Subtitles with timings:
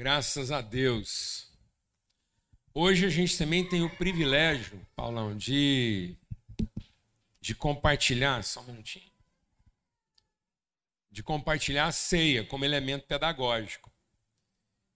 [0.00, 1.46] Graças a Deus.
[2.72, 6.16] Hoje a gente também tem o privilégio, Paulão, de,
[7.38, 9.12] de compartilhar, só um minutinho,
[11.10, 13.92] de compartilhar a ceia como elemento pedagógico.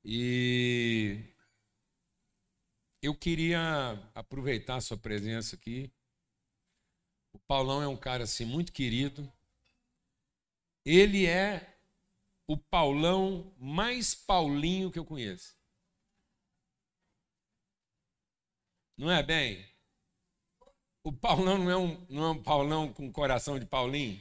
[0.03, 1.21] E
[3.03, 5.93] eu queria aproveitar a sua presença aqui.
[7.31, 9.31] O Paulão é um cara assim muito querido.
[10.83, 11.74] Ele é
[12.47, 15.57] o Paulão mais Paulinho que eu conheço.
[18.97, 19.65] Não é bem?
[21.03, 24.21] O Paulão não é um, não é um Paulão com coração de Paulinho?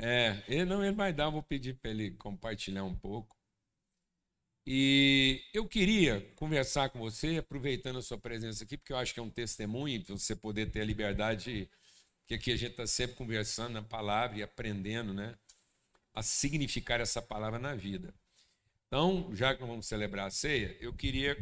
[0.00, 3.36] É, ele não, ele vai dar, vou pedir para ele compartilhar um pouco.
[4.66, 9.18] E eu queria conversar com você, aproveitando a sua presença aqui, porque eu acho que
[9.18, 11.68] é um testemunho, para você poder ter a liberdade,
[12.26, 15.36] que aqui a gente está sempre conversando na palavra e aprendendo, né?
[16.18, 18.12] A significar essa palavra na vida.
[18.86, 21.36] Então, já que nós vamos celebrar a ceia, eu queria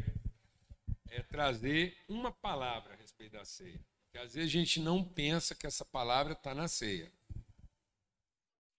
[1.09, 3.79] é, trazer uma palavra a respeito da ceia.
[4.03, 7.11] Porque às vezes a gente não pensa que essa palavra está na ceia.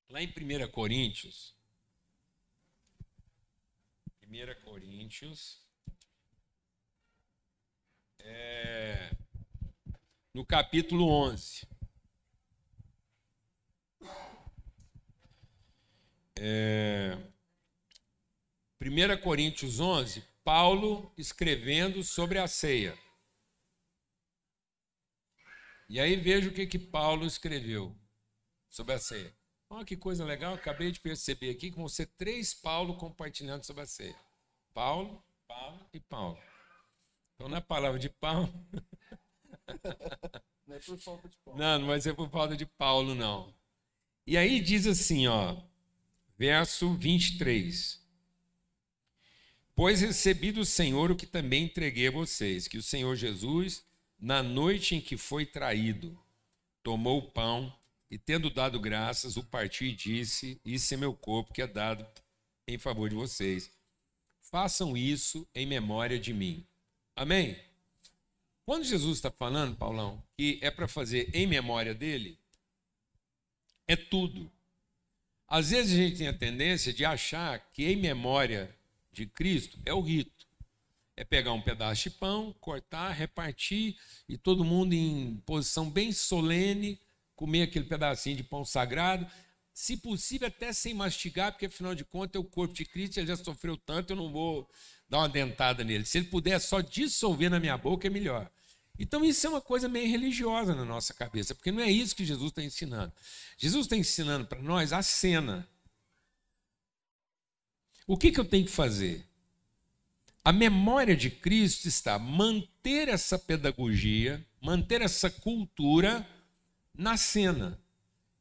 [0.08, 1.54] Lá em 1 Coríntios,
[4.22, 5.66] 1 Coríntios,
[8.20, 9.10] é,
[10.32, 11.66] no capítulo 11.
[16.40, 17.18] É,
[18.80, 22.96] 1 Coríntios 11, Paulo escrevendo sobre a ceia.
[25.88, 27.96] E aí veja o que, que Paulo escreveu
[28.68, 29.34] sobre a ceia.
[29.68, 33.82] Olha que coisa legal, acabei de perceber aqui que vão ser três Paulo compartilhando sobre
[33.82, 34.16] a ceia.
[34.72, 36.38] Paulo, Paulo e Paulo.
[37.34, 38.52] Então, na palavra de Paulo.
[40.66, 41.58] Não é por falta de Paulo.
[41.58, 43.54] Não, não vai ser por falta de Paulo, não.
[44.26, 45.56] E aí diz assim, ó
[46.38, 48.00] verso 23.
[49.74, 53.84] Pois recebi do Senhor o que também entreguei a vocês, que o Senhor Jesus,
[54.18, 56.18] na noite em que foi traído,
[56.82, 57.72] tomou o pão
[58.10, 62.06] e, tendo dado graças, o partiu e disse: Isso é meu corpo que é dado
[62.66, 63.70] em favor de vocês.
[64.40, 66.66] Façam isso em memória de mim.
[67.14, 67.58] Amém?
[68.64, 72.38] Quando Jesus está falando, Paulão, que é para fazer em memória dele,
[73.86, 74.50] é tudo.
[75.48, 78.68] Às vezes a gente tem a tendência de achar que em memória
[79.10, 80.46] de Cristo é o rito.
[81.16, 83.96] É pegar um pedaço de pão, cortar, repartir
[84.28, 87.00] e todo mundo em posição bem solene,
[87.34, 89.26] comer aquele pedacinho de pão sagrado,
[89.72, 93.28] se possível até sem mastigar, porque afinal de contas é o corpo de Cristo, ele
[93.28, 94.68] já sofreu tanto, eu não vou
[95.08, 96.04] dar uma dentada nele.
[96.04, 98.50] Se ele puder só dissolver na minha boca, é melhor.
[98.98, 102.24] Então isso é uma coisa meio religiosa na nossa cabeça, porque não é isso que
[102.24, 103.12] Jesus está ensinando.
[103.56, 105.68] Jesus está ensinando para nós a cena.
[108.06, 109.24] O que, que eu tenho que fazer?
[110.44, 116.26] A memória de Cristo está manter essa pedagogia, manter essa cultura
[116.94, 117.78] na cena.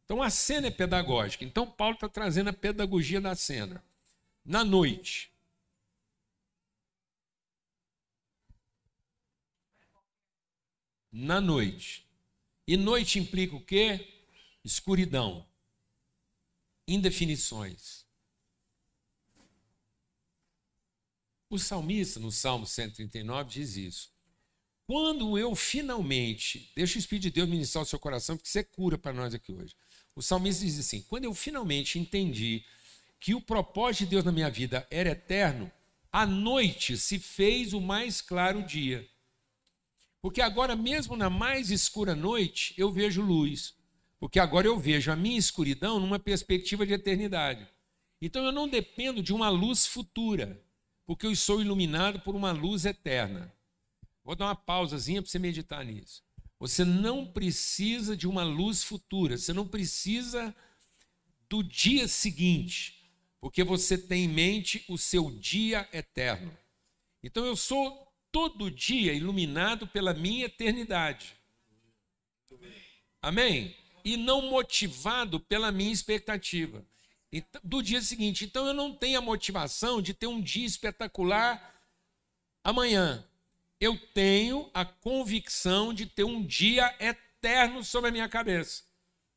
[0.06, 1.44] Então a cena é pedagógica.
[1.44, 3.84] Então Paulo está trazendo a pedagogia da cena.
[4.44, 5.30] Na noite,
[11.12, 12.06] na noite.
[12.68, 14.08] E noite implica o quê?
[14.64, 15.46] Escuridão.
[16.88, 18.06] Indefinições.
[21.50, 24.12] O salmista, no Salmo 139, diz isso.
[24.86, 28.64] Quando eu finalmente, deixa o Espírito de Deus ministrar o seu coração, porque isso é
[28.64, 29.76] cura para nós aqui hoje.
[30.16, 32.64] O salmista diz assim: quando eu finalmente entendi
[33.20, 35.72] que o propósito de Deus na minha vida era eterno,
[36.12, 39.08] a noite se fez o mais claro dia.
[40.28, 43.74] Porque agora, mesmo na mais escura noite, eu vejo luz.
[44.20, 47.66] Porque agora eu vejo a minha escuridão numa perspectiva de eternidade.
[48.22, 50.62] Então eu não dependo de uma luz futura,
[51.06, 53.54] porque eu sou iluminado por uma luz eterna.
[54.22, 56.22] Vou dar uma pausazinha para você meditar nisso.
[56.60, 60.54] Você não precisa de uma luz futura, você não precisa
[61.48, 63.10] do dia seguinte,
[63.40, 66.52] porque você tem em mente o seu dia eterno.
[67.24, 68.07] Então eu sou
[68.38, 71.36] todo dia iluminado pela minha eternidade.
[73.20, 73.76] Amém?
[74.06, 76.86] E não motivado pela minha expectativa.
[77.64, 78.46] Do dia seguinte.
[78.46, 81.82] Então eu não tenho a motivação de ter um dia espetacular
[82.64, 83.28] amanhã.
[83.80, 88.84] Eu tenho a convicção de ter um dia eterno sobre a minha cabeça.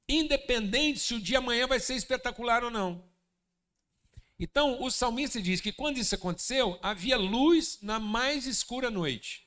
[0.06, 3.02] Independente se o dia amanhã vai ser espetacular ou não.
[4.42, 9.46] Então, o salmista diz que quando isso aconteceu, havia luz na mais escura noite.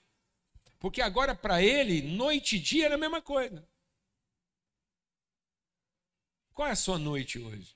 [0.80, 3.68] Porque agora, para ele, noite e dia era a mesma coisa.
[6.54, 7.76] Qual é a sua noite hoje?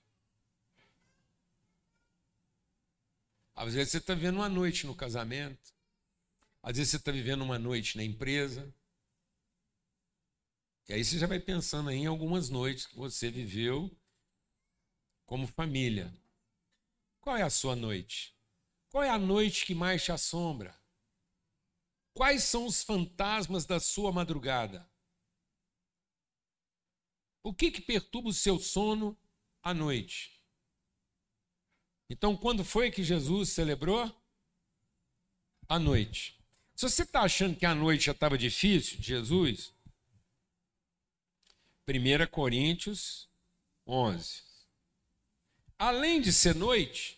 [3.55, 5.73] Às vezes você está vivendo uma noite no casamento.
[6.61, 8.71] Às vezes você está vivendo uma noite na empresa.
[10.87, 13.91] E aí você já vai pensando em algumas noites que você viveu
[15.25, 16.13] como família.
[17.27, 18.33] Qual é a sua noite?
[18.89, 20.74] Qual é a noite que mais te assombra?
[22.13, 24.89] Quais são os fantasmas da sua madrugada?
[27.44, 29.13] O que, que perturba o seu sono
[29.62, 30.41] à noite?
[32.09, 34.09] Então, quando foi que Jesus celebrou?
[35.68, 36.41] À noite.
[36.77, 39.73] Se você está achando que a noite já estava difícil de Jesus,
[41.89, 43.30] 1 Coríntios
[43.85, 44.44] 11.
[45.77, 47.16] Além de ser noite,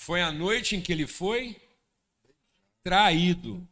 [0.00, 1.60] foi a noite em que ele foi
[2.82, 3.68] traído.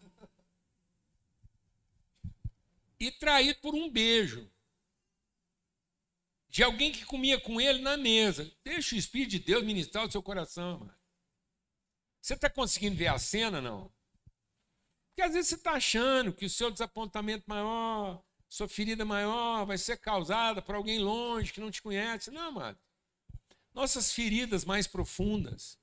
[3.00, 4.46] E traído por um beijo
[6.50, 8.52] de alguém que comia com ele na mesa.
[8.62, 10.94] Deixa o Espírito de Deus ministrar o seu coração, mano.
[12.20, 13.90] Você está conseguindo ver a cena, não?
[15.08, 19.78] Porque às vezes você está achando que o seu desapontamento maior, sua ferida maior, vai
[19.78, 22.30] ser causada por alguém longe que não te conhece.
[22.30, 22.78] Não, amado.
[23.72, 25.78] Nossas feridas mais profundas,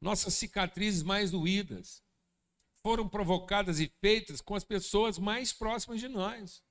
[0.00, 2.02] nossas cicatrizes mais doídas,
[2.82, 6.62] foram provocadas e feitas com as pessoas mais próximas de nós.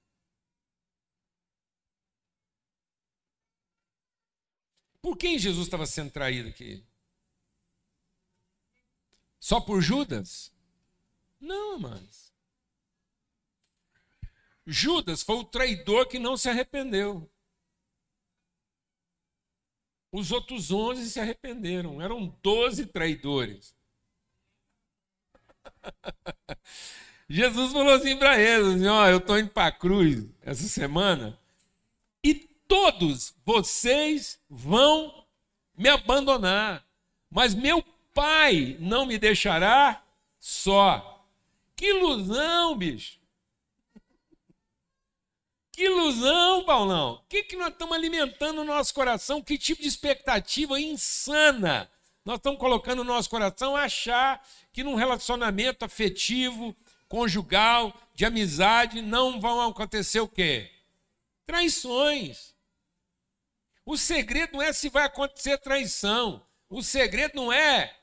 [5.01, 6.85] Por quem Jesus estava sendo traído aqui?
[9.39, 10.51] Só por Judas?
[11.39, 12.33] Não, amados.
[14.65, 17.31] Judas foi o traidor que não se arrependeu.
[20.11, 22.01] Os outros onze se arrependeram.
[22.01, 23.75] Eram doze traidores.
[27.29, 31.39] Jesus falou assim para eles: assim, ó, eu estou indo para a cruz essa semana
[32.69, 35.25] todos vocês vão
[35.75, 36.85] me abandonar,
[37.29, 37.83] mas meu
[38.13, 40.03] Pai não me deixará
[40.39, 41.25] só.
[41.75, 43.18] Que ilusão, bicho!
[45.79, 47.13] Que ilusão, Paulão!
[47.13, 49.41] O que, que nós estamos alimentando no nosso coração?
[49.41, 51.89] Que tipo de expectativa insana
[52.25, 56.75] nós estamos colocando no nosso coração achar que num relacionamento afetivo,
[57.07, 60.69] conjugal, de amizade, não vão acontecer o quê?
[61.45, 62.53] Traições.
[63.85, 66.45] O segredo não é se vai acontecer traição.
[66.69, 67.95] O segredo não é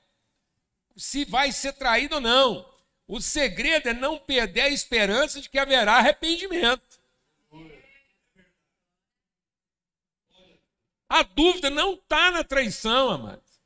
[0.97, 2.67] se vai ser traído ou não.
[3.07, 7.05] O segredo é não perder a esperança de que haverá arrependimento.
[11.09, 13.61] A dúvida não está na traição, amados.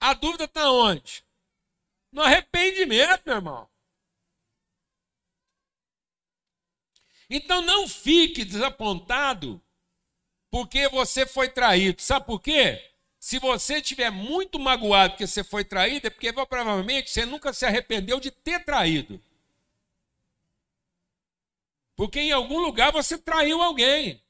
[0.00, 1.24] A dúvida está onde?
[2.10, 3.68] No arrependimento, meu irmão.
[7.28, 9.62] Então não fique desapontado
[10.50, 12.02] porque você foi traído.
[12.02, 12.90] Sabe por quê?
[13.20, 17.64] Se você estiver muito magoado porque você foi traído, é porque provavelmente você nunca se
[17.64, 19.22] arrependeu de ter traído.
[21.94, 24.20] Porque em algum lugar você traiu alguém.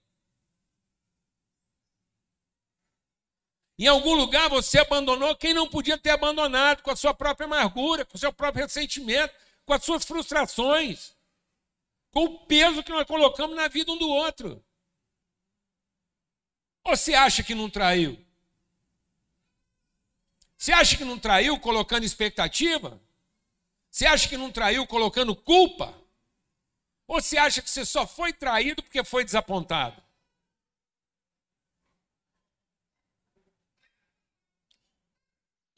[3.81, 8.05] Em algum lugar você abandonou quem não podia ter abandonado, com a sua própria amargura,
[8.05, 9.35] com o seu próprio ressentimento,
[9.65, 11.17] com as suas frustrações,
[12.11, 14.63] com o peso que nós colocamos na vida um do outro.
[16.85, 18.23] Ou você acha que não traiu?
[20.59, 23.01] Você acha que não traiu colocando expectativa?
[23.91, 25.99] Você acha que não traiu colocando culpa?
[27.07, 30.03] Ou você acha que você só foi traído porque foi desapontado?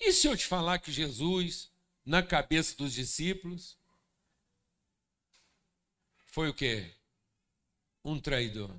[0.04, 1.70] E se eu te falar que Jesus,
[2.04, 3.78] na cabeça dos discípulos,
[6.26, 6.94] foi o quê?
[8.04, 8.76] Um traidor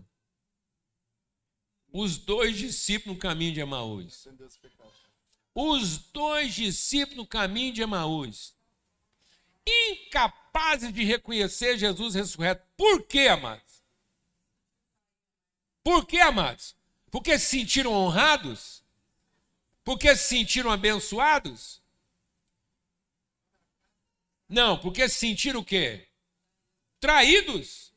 [1.94, 4.28] os dois discípulos no caminho de Emaús.
[5.54, 8.56] Os dois discípulos no caminho de Emaús.
[9.66, 12.66] Incapazes de reconhecer Jesus ressurreto.
[12.76, 13.84] Por quê, amados?
[15.84, 16.76] Por quê, amados?
[17.12, 18.83] Porque se sentiram honrados?
[19.84, 21.82] Porque se sentiram abençoados?
[24.48, 26.08] Não, porque se sentiram o quê?
[27.00, 27.94] Traídos.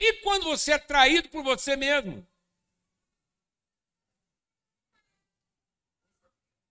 [0.00, 2.26] E quando você é traído por você mesmo?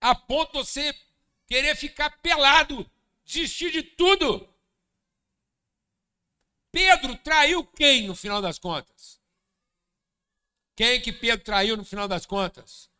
[0.00, 0.94] A ponto de você
[1.46, 2.90] querer ficar pelado,
[3.24, 4.52] desistir de tudo.
[6.70, 9.21] Pedro traiu quem no final das contas?
[10.74, 12.90] Quem que Pedro traiu no final das contas?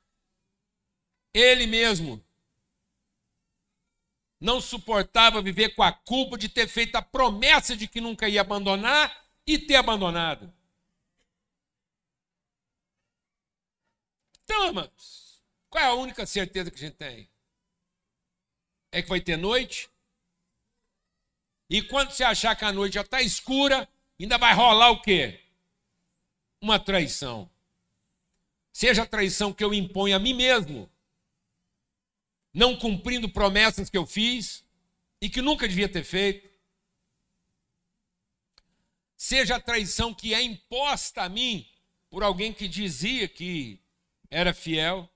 [1.33, 2.23] Ele mesmo.
[4.41, 8.41] Não suportava viver com a culpa de ter feito a promessa de que nunca ia
[8.41, 10.53] abandonar e ter abandonado.
[14.45, 17.31] Então, irmãos, qual é a única certeza que a gente tem?
[18.91, 19.89] É que vai ter noite.
[21.71, 23.89] E quando você achar que a noite já está escura,
[24.21, 25.41] ainda vai rolar o quê?
[26.61, 27.52] Uma traição.
[28.73, 30.91] Seja a traição que eu imponho a mim mesmo,
[32.55, 34.65] não cumprindo promessas que eu fiz
[35.21, 36.51] e que nunca devia ter feito.
[39.17, 41.69] Seja a traição que é imposta a mim
[42.11, 43.81] por alguém que dizia que
[44.31, 45.09] era fiel.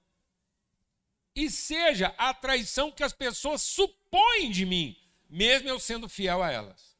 [1.34, 4.96] E seja a traição que as pessoas supõem de mim,
[5.28, 6.96] mesmo eu sendo fiel a elas.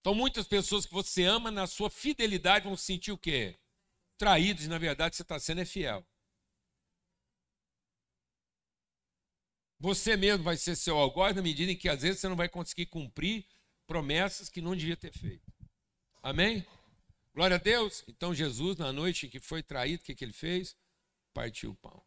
[0.00, 3.56] Então, muitas pessoas que você ama na sua fidelidade vão sentir o quê?
[4.18, 6.04] Traídos, na verdade você está sendo é fiel.
[9.78, 12.48] Você mesmo vai ser seu algoz na medida em que às vezes você não vai
[12.48, 13.46] conseguir cumprir
[13.86, 15.52] promessas que não devia ter feito.
[16.20, 16.66] Amém?
[17.32, 18.02] Glória a Deus.
[18.08, 20.76] Então Jesus, na noite em que foi traído, o que, que ele fez?
[21.32, 22.04] Partiu o pão.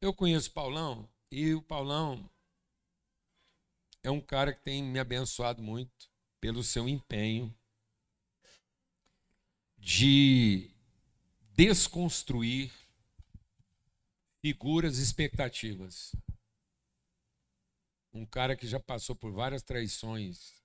[0.00, 2.28] Eu conheço Paulão e o Paulão
[4.02, 6.10] é um cara que tem me abençoado muito
[6.40, 7.56] pelo seu empenho
[9.86, 10.68] de
[11.54, 12.72] desconstruir
[14.40, 16.10] figuras expectativas.
[18.12, 20.60] Um cara que já passou por várias traições,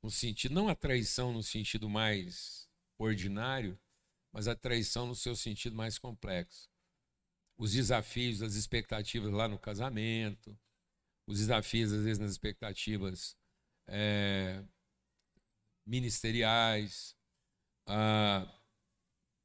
[0.00, 3.76] no sentido, não a traição no sentido mais ordinário,
[4.32, 6.70] mas a traição no seu sentido mais complexo.
[7.58, 10.56] Os desafios, as expectativas lá no casamento,
[11.26, 13.36] os desafios, às vezes, nas expectativas
[13.88, 14.62] é,
[15.84, 17.16] ministeriais,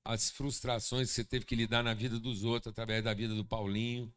[0.03, 3.45] as frustrações que você teve que lidar na vida dos outros através da vida do
[3.45, 4.13] Paulinho,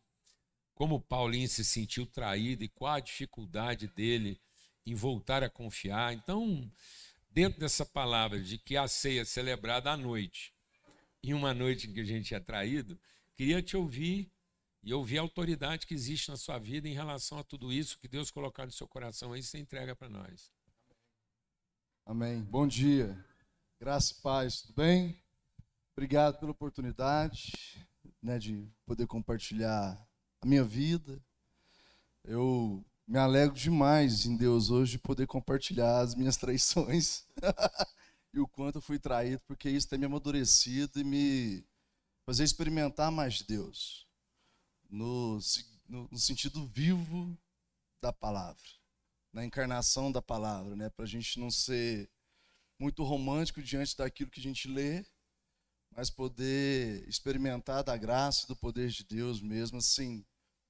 [0.74, 4.40] como o Paulinho se sentiu traído e qual a dificuldade dele
[4.86, 6.12] em voltar a confiar.
[6.12, 6.70] Então,
[7.30, 10.52] dentro dessa palavra de que a ceia é celebrada à noite,
[11.22, 12.98] e uma noite em que a gente é traído,
[13.36, 14.30] queria te ouvir
[14.82, 18.08] e ouvir a autoridade que existe na sua vida em relação a tudo isso que
[18.08, 20.50] Deus colocar no seu coração aí, você entrega para nós.
[22.04, 22.42] Amém.
[22.42, 23.31] Bom dia.
[23.82, 25.20] Graça e paz, tudo bem?
[25.92, 27.50] Obrigado pela oportunidade
[28.22, 30.00] né, de poder compartilhar
[30.40, 31.20] a minha vida.
[32.22, 37.26] Eu me alegro demais em Deus hoje de poder compartilhar as minhas traições
[38.32, 41.66] e o quanto eu fui traído, porque isso tem me amadurecido e me
[42.24, 44.06] fazer experimentar mais de Deus,
[44.88, 45.40] no,
[45.88, 47.36] no, no sentido vivo
[48.00, 48.62] da palavra,
[49.32, 50.88] na encarnação da palavra, né?
[50.88, 52.08] para a gente não ser
[52.82, 55.06] muito romântico diante daquilo que a gente lê,
[55.92, 60.24] mas poder experimentar da graça e do poder de Deus mesmo, assim,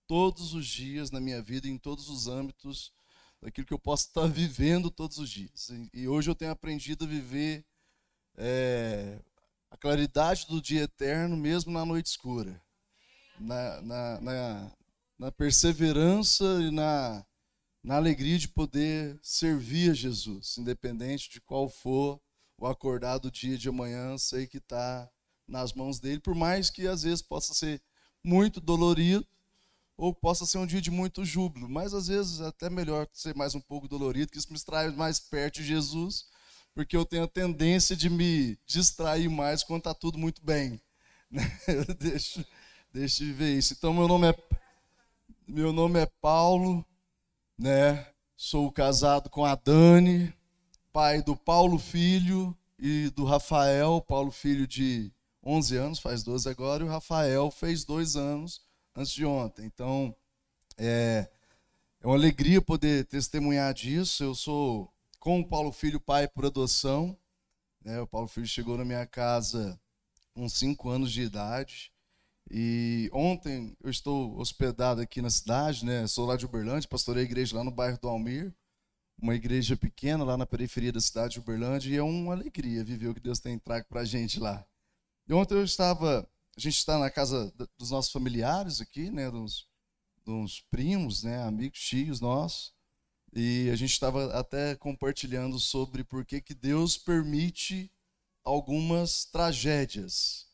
[0.07, 2.93] todos os dias na minha vida, em todos os âmbitos
[3.41, 5.71] daquilo que eu posso estar vivendo todos os dias.
[5.95, 7.65] E hoje eu tenho aprendido a viver
[8.37, 9.19] é,
[9.71, 12.63] a claridade do dia eterno, mesmo na noite escura,
[13.41, 14.77] na, na, na,
[15.19, 17.25] na perseverança e na
[17.83, 22.21] na alegria de poder servir a Jesus, independente de qual for
[22.57, 25.11] o acordado dia de amanhã, sei que está
[25.49, 27.83] nas mãos dele, por mais que às vezes possa ser
[28.23, 29.27] muito dolorido
[29.97, 33.35] ou possa ser um dia de muito júbilo, mas às vezes é até melhor ser
[33.35, 36.27] mais um pouco dolorido, que isso me traz mais perto de Jesus,
[36.75, 40.81] porque eu tenho a tendência de me distrair mais quando está tudo muito bem.
[41.33, 41.51] Né?
[41.67, 42.45] Eu deixo,
[42.93, 43.73] deixo de ver isso.
[43.73, 44.35] Então, meu nome é,
[45.49, 46.85] meu nome é Paulo,
[47.59, 48.07] né?
[48.37, 50.33] Sou casado com a Dani,
[50.93, 54.01] pai do Paulo Filho e do Rafael.
[54.01, 55.13] Paulo Filho de
[55.45, 58.61] 11 anos, faz 12 agora, e o Rafael fez dois anos
[58.95, 59.65] antes de ontem.
[59.65, 60.15] Então,
[60.77, 61.29] é,
[62.01, 64.25] é uma alegria poder testemunhar disso.
[64.25, 67.17] Eu sou com o Paulo Filho pai por adoção.
[67.85, 68.01] Né?
[68.01, 69.79] O Paulo Filho chegou na minha casa
[70.35, 71.92] com 5 anos de idade.
[72.51, 76.07] E ontem eu estou hospedado aqui na cidade, né?
[76.07, 78.55] Sou lá de Uberlândia, pastorei a igreja lá no bairro do Almir,
[79.21, 83.09] uma igreja pequena lá na periferia da cidade de Uberlândia, e é uma alegria viver
[83.09, 84.65] o que Deus tem trago para a gente lá.
[85.29, 89.31] E ontem eu estava, a gente está na casa dos nossos familiares aqui, né?
[89.31, 89.67] Dos,
[90.25, 91.43] dos primos, né?
[91.45, 92.75] Amigos, tios nossos.
[93.35, 97.91] E a gente estava até compartilhando sobre por que, que Deus permite
[98.45, 100.47] algumas tragédias,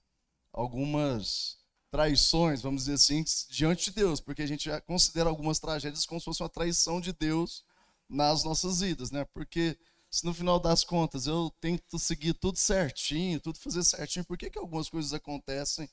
[0.52, 1.58] algumas
[1.90, 6.25] traições, vamos dizer assim, diante de Deus, porque a gente considera algumas tragédias como se
[6.26, 7.64] fosse uma traição de Deus
[8.09, 9.25] nas nossas vidas, né?
[9.33, 9.76] Porque
[10.11, 14.50] se no final das contas eu tento seguir tudo certinho, tudo fazer certinho, por que,
[14.50, 15.88] que algumas coisas acontecem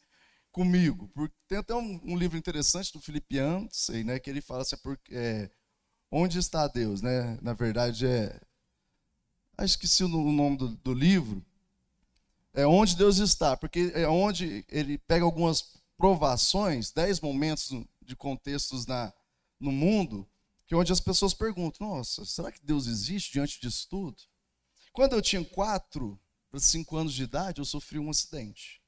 [0.51, 1.09] comigo?
[1.13, 3.37] Porque tem até um, um livro interessante do Felipe
[3.71, 4.19] sei, né?
[4.19, 4.75] Que ele fala assim,
[5.11, 5.49] é,
[6.11, 7.37] onde está Deus, né?
[7.41, 8.39] Na verdade é,
[9.57, 11.43] acho que se o nome do, do livro,
[12.53, 17.71] É onde Deus está, porque é onde ele pega algumas provações, dez momentos
[18.01, 19.13] de contextos na,
[19.59, 20.27] no mundo,
[20.65, 24.17] que onde as pessoas perguntam: nossa, será que Deus existe diante disso tudo?
[24.91, 28.81] Quando eu tinha quatro para cinco anos de idade, eu sofri um acidente.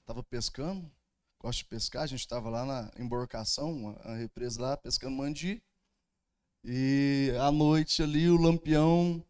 [0.00, 0.90] Estava pescando,
[1.38, 5.62] gosto de pescar, a gente estava lá na embarcação, a represa lá, pescando mandi.
[6.64, 9.24] E à noite ali o lampião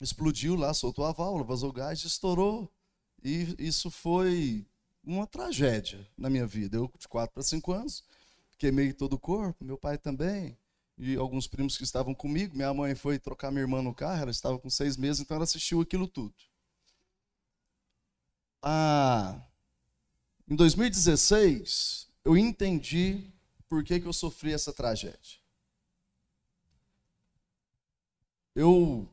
[0.00, 2.70] explodiu lá, soltou a válvula, vazou gás, estourou.
[3.22, 4.66] E isso foi
[5.04, 6.76] uma tragédia na minha vida.
[6.76, 8.04] Eu, de 4 para 5 anos,
[8.58, 10.56] queimei todo o corpo, meu pai também,
[10.96, 12.56] e alguns primos que estavam comigo.
[12.56, 15.44] Minha mãe foi trocar minha irmã no carro, ela estava com seis meses, então ela
[15.44, 16.34] assistiu aquilo tudo.
[18.62, 19.40] Ah,
[20.48, 23.32] em 2016, eu entendi
[23.68, 25.38] por que, que eu sofri essa tragédia.
[28.54, 29.08] Eu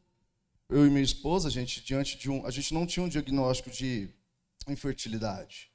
[0.70, 3.70] eu e minha esposa, a gente diante de um, a gente não tinha um diagnóstico
[3.70, 4.10] de
[4.68, 5.71] infertilidade,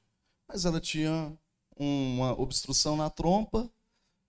[0.47, 1.37] mas ela tinha
[1.75, 3.69] uma obstrução na trompa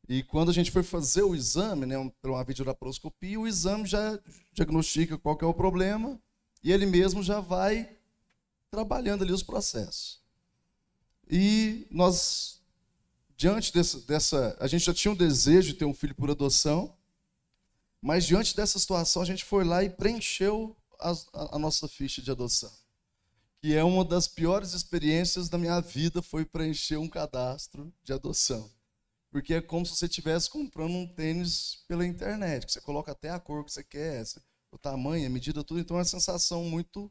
[0.09, 4.19] e quando a gente foi fazer o exame, né, uma videolaparoscopia, o exame já
[4.53, 6.19] diagnostica qual é o problema
[6.63, 7.97] e ele mesmo já vai
[8.71, 10.21] trabalhando ali os processos.
[11.31, 12.63] E nós,
[13.37, 16.97] diante dessa, dessa, a gente já tinha um desejo de ter um filho por adoção,
[18.01, 21.15] mas diante dessa situação, a gente foi lá e preencheu a,
[21.55, 22.73] a nossa ficha de adoção.
[23.61, 28.71] Que é uma das piores experiências da minha vida, foi preencher um cadastro de adoção.
[29.31, 33.31] Porque é como se você estivesse comprando um tênis pela internet, que você coloca até
[33.31, 34.25] a cor que você quer,
[34.71, 35.81] o tamanho, a medida, tudo.
[35.81, 37.11] Então é uma sensação muito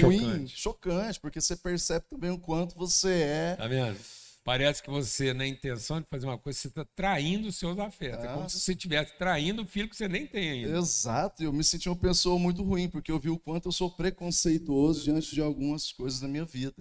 [0.00, 3.56] ruim, chocante, chocante porque você percebe também o quanto você é.
[3.56, 3.98] Tá vendo?
[4.44, 8.24] Parece que você, na intenção de fazer uma coisa, você está traindo os seus afetos.
[8.24, 10.78] É como se você estivesse traindo o filho que você nem tem ainda.
[10.78, 11.44] Exato.
[11.44, 15.04] Eu me senti uma pessoa muito ruim, porque eu vi o quanto eu sou preconceituoso
[15.04, 16.74] diante de algumas coisas da minha vida.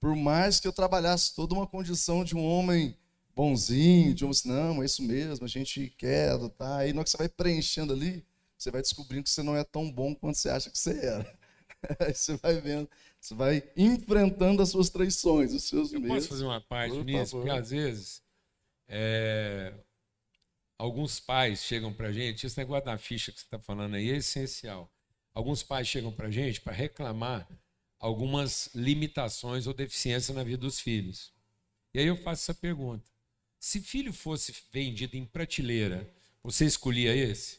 [0.00, 2.96] Por mais que eu trabalhasse toda uma condição de um homem
[3.36, 6.80] bonzinho, de um homem assim, não, é isso mesmo, a gente quer adotar.
[6.80, 8.26] Aí, na hora que você vai preenchendo ali,
[8.58, 11.38] você vai descobrindo que você não é tão bom quanto você acha que você era.
[12.00, 12.88] Aí você vai vendo
[13.24, 16.16] você vai enfrentando as suas traições, os seus Eu medos.
[16.16, 17.30] posso fazer uma parte Por nisso?
[17.30, 17.46] Favor.
[17.46, 18.22] Porque às vezes
[18.86, 19.72] é,
[20.78, 24.10] alguns pais chegam para a gente, esse negócio da ficha que você está falando aí
[24.10, 24.92] é essencial.
[25.32, 27.48] Alguns pais chegam para a gente para reclamar
[27.98, 31.32] algumas limitações ou deficiências na vida dos filhos.
[31.94, 33.10] E aí eu faço essa pergunta:
[33.58, 36.06] se filho fosse vendido em prateleira,
[36.42, 37.58] você escolhia esse?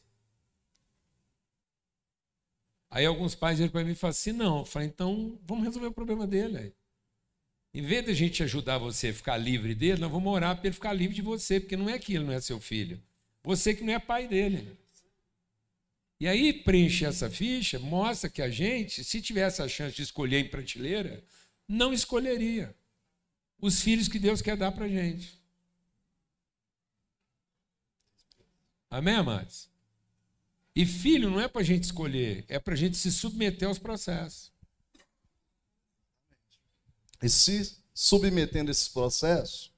[2.90, 4.60] Aí alguns pais viram para mim e falaram assim: não.
[4.60, 6.58] Eu falei, então vamos resolver o problema dele.
[6.58, 6.74] Aí.
[7.74, 10.68] Em vez de a gente ajudar você a ficar livre dele, nós vamos orar para
[10.68, 13.02] ele ficar livre de você, porque não é aquilo, não é seu filho.
[13.44, 14.78] Você que não é pai dele.
[16.18, 20.40] E aí, preenche essa ficha, mostra que a gente, se tivesse a chance de escolher
[20.40, 21.22] em prateleira,
[21.68, 22.74] não escolheria
[23.60, 25.38] os filhos que Deus quer dar para a gente.
[28.90, 29.70] Amém, amados?
[30.76, 33.80] E filho não é para a gente escolher, é para a gente se submeter aos
[33.80, 34.52] processos.
[37.24, 39.72] E se submetendo a esses processos,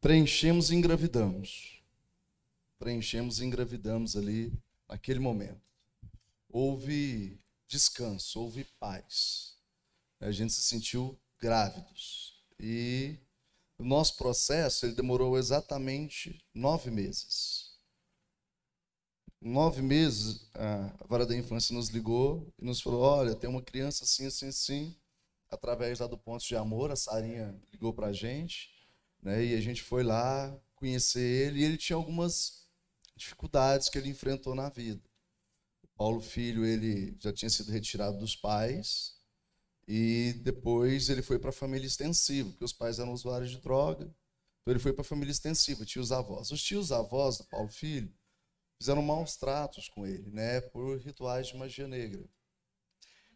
[0.00, 1.82] preenchemos e engravidamos.
[2.78, 4.50] Preenchemos e engravidamos ali
[4.88, 5.60] naquele momento.
[6.48, 9.58] Houve descanso, houve paz.
[10.20, 12.42] A gente se sentiu grávidos.
[12.58, 13.18] E
[13.76, 17.67] o nosso processo ele demorou exatamente nove meses
[19.40, 24.04] nove meses, a vara da infância nos ligou e nos falou: olha, tem uma criança
[24.04, 24.96] assim, assim, assim.
[25.50, 28.70] Através lá do ponto de amor, a Sarinha ligou para a gente,
[29.22, 29.44] né?
[29.44, 32.66] E a gente foi lá conhecer ele e ele tinha algumas
[33.16, 35.02] dificuldades que ele enfrentou na vida.
[35.82, 39.16] O Paulo Filho, ele já tinha sido retirado dos pais
[39.86, 44.04] e depois ele foi para a família extensiva, porque os pais eram usuários de droga.
[44.60, 46.50] Então ele foi para a família extensiva, tios avós.
[46.50, 48.12] Os tios avós do Paulo Filho
[48.78, 52.24] fizeram maus tratos com ele, né, por rituais de magia negra.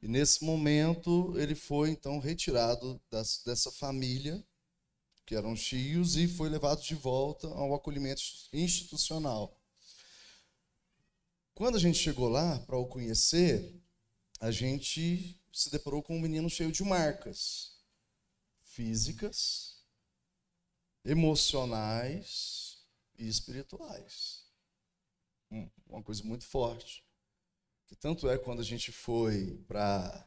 [0.00, 4.44] E nesse momento ele foi então retirado das, dessa família,
[5.26, 9.56] que eram tios, e foi levado de volta ao acolhimento institucional.
[11.54, 13.80] Quando a gente chegou lá para o conhecer,
[14.40, 17.76] a gente se deparou com um menino cheio de marcas
[18.62, 19.84] físicas,
[21.04, 22.78] emocionais
[23.18, 24.41] e espirituais
[25.86, 27.04] uma coisa muito forte.
[27.86, 30.26] Que tanto é quando a gente foi para,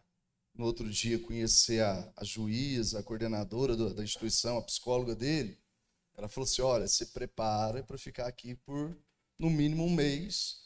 [0.54, 5.58] no outro dia, conhecer a, a juíza, a coordenadora do, da instituição, a psicóloga dele,
[6.16, 8.96] ela falou assim: olha, se prepara para ficar aqui por
[9.38, 10.62] no mínimo um mês,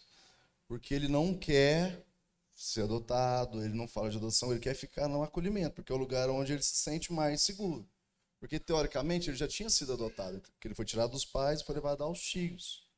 [0.67, 2.05] porque ele não quer
[2.51, 5.97] ser adotado, ele não fala de adoção, ele quer ficar no acolhimento, porque é o
[5.97, 7.89] lugar onde ele se sente mais seguro.
[8.39, 11.75] Porque, teoricamente, ele já tinha sido adotado, porque ele foi tirado dos pais e foi
[11.75, 12.88] levado aos tios.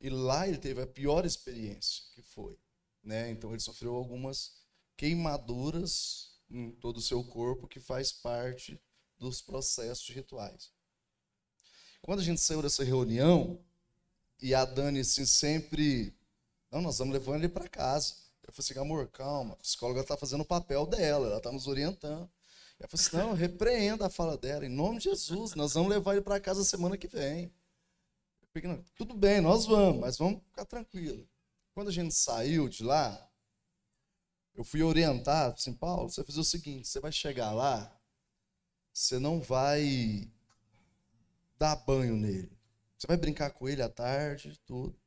[0.00, 2.58] E lá ele teve a pior experiência, que foi.
[3.02, 3.30] Né?
[3.30, 4.52] Então, ele sofreu algumas
[4.96, 8.80] queimaduras em todo o seu corpo, que faz parte
[9.18, 10.70] dos processos rituais.
[12.02, 13.58] Quando a gente saiu dessa reunião,
[14.40, 16.14] e a Dani assim, sempre.
[16.70, 18.14] Não, nós vamos levando ele para casa.
[18.46, 21.66] Eu falei assim, amor, calma, a psicóloga está fazendo o papel dela, ela está nos
[21.66, 22.30] orientando.
[22.78, 26.12] Eu falei assim, não, repreenda a fala dela, em nome de Jesus, nós vamos levar
[26.12, 27.52] ele para casa semana que vem.
[28.96, 31.28] Tudo bem, nós vamos, mas vamos ficar tranquilo.
[31.74, 33.30] Quando a gente saiu de lá,
[34.54, 37.94] eu fui orientar, assim, Paulo, você vai fazer o seguinte, você vai chegar lá,
[38.92, 40.32] você não vai
[41.58, 42.56] dar banho nele.
[42.96, 44.98] Você vai brincar com ele à tarde, tudo,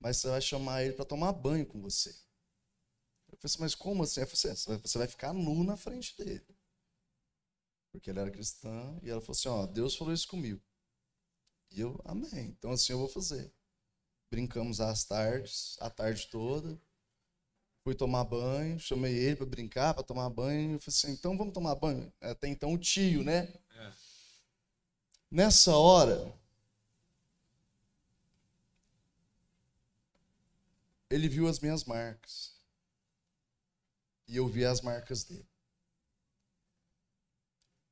[0.00, 2.10] mas você vai chamar ele para tomar banho com você.
[3.28, 4.26] Eu falei assim, mas como assim?
[4.26, 6.44] Falei assim, você vai ficar nu na frente dele.
[7.92, 10.60] Porque ele era cristão, e ela falou assim, ó, Deus falou isso comigo.
[11.70, 13.52] E eu, amém, então assim eu vou fazer.
[14.30, 16.80] Brincamos às tardes, a tarde toda,
[17.82, 21.54] fui tomar banho, chamei ele para brincar, para tomar banho, eu falei assim, então vamos
[21.54, 22.12] tomar banho.
[22.20, 23.52] Até então o tio, né?
[23.74, 23.92] É.
[25.30, 26.32] Nessa hora,
[31.08, 32.54] ele viu as minhas marcas.
[34.28, 35.48] E eu vi as marcas dele.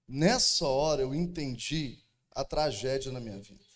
[0.06, 1.98] Nessa hora eu entendi
[2.30, 3.67] a tragédia na minha vida.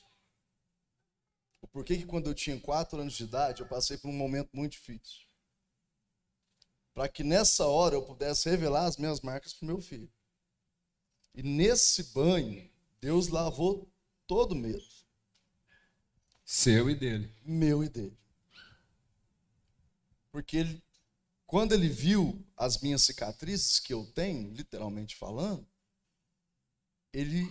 [1.63, 4.51] O porquê que quando eu tinha quatro anos de idade eu passei por um momento
[4.53, 5.23] muito difícil.
[6.93, 10.11] Para que nessa hora eu pudesse revelar as minhas marcas para o meu filho.
[11.35, 12.69] E nesse banho,
[13.01, 13.89] Deus lavou
[14.27, 14.85] todo o medo.
[16.45, 17.33] Seu e dele.
[17.43, 18.19] Meu e dele.
[20.31, 20.83] Porque ele,
[21.47, 25.67] quando ele viu as minhas cicatrizes que eu tenho, literalmente falando,
[27.13, 27.49] ele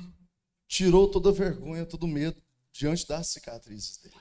[0.68, 2.42] tirou toda a vergonha, todo o medo
[2.72, 4.16] diante das cicatrizes dele.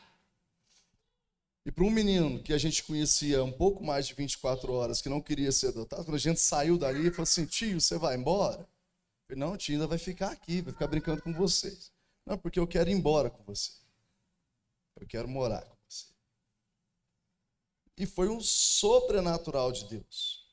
[1.65, 5.09] E para um menino que a gente conhecia um pouco mais de 24 horas, que
[5.09, 8.17] não queria ser adotado, quando a gente saiu dali, ele falou assim: tio, você vai
[8.17, 8.67] embora?
[9.37, 11.93] Não, tio, ainda vai ficar aqui, vai ficar brincando com vocês.
[12.27, 13.73] Não, porque eu quero ir embora com você.
[14.97, 16.07] Eu quero morar com você.
[17.97, 20.49] E foi um sobrenatural de Deus.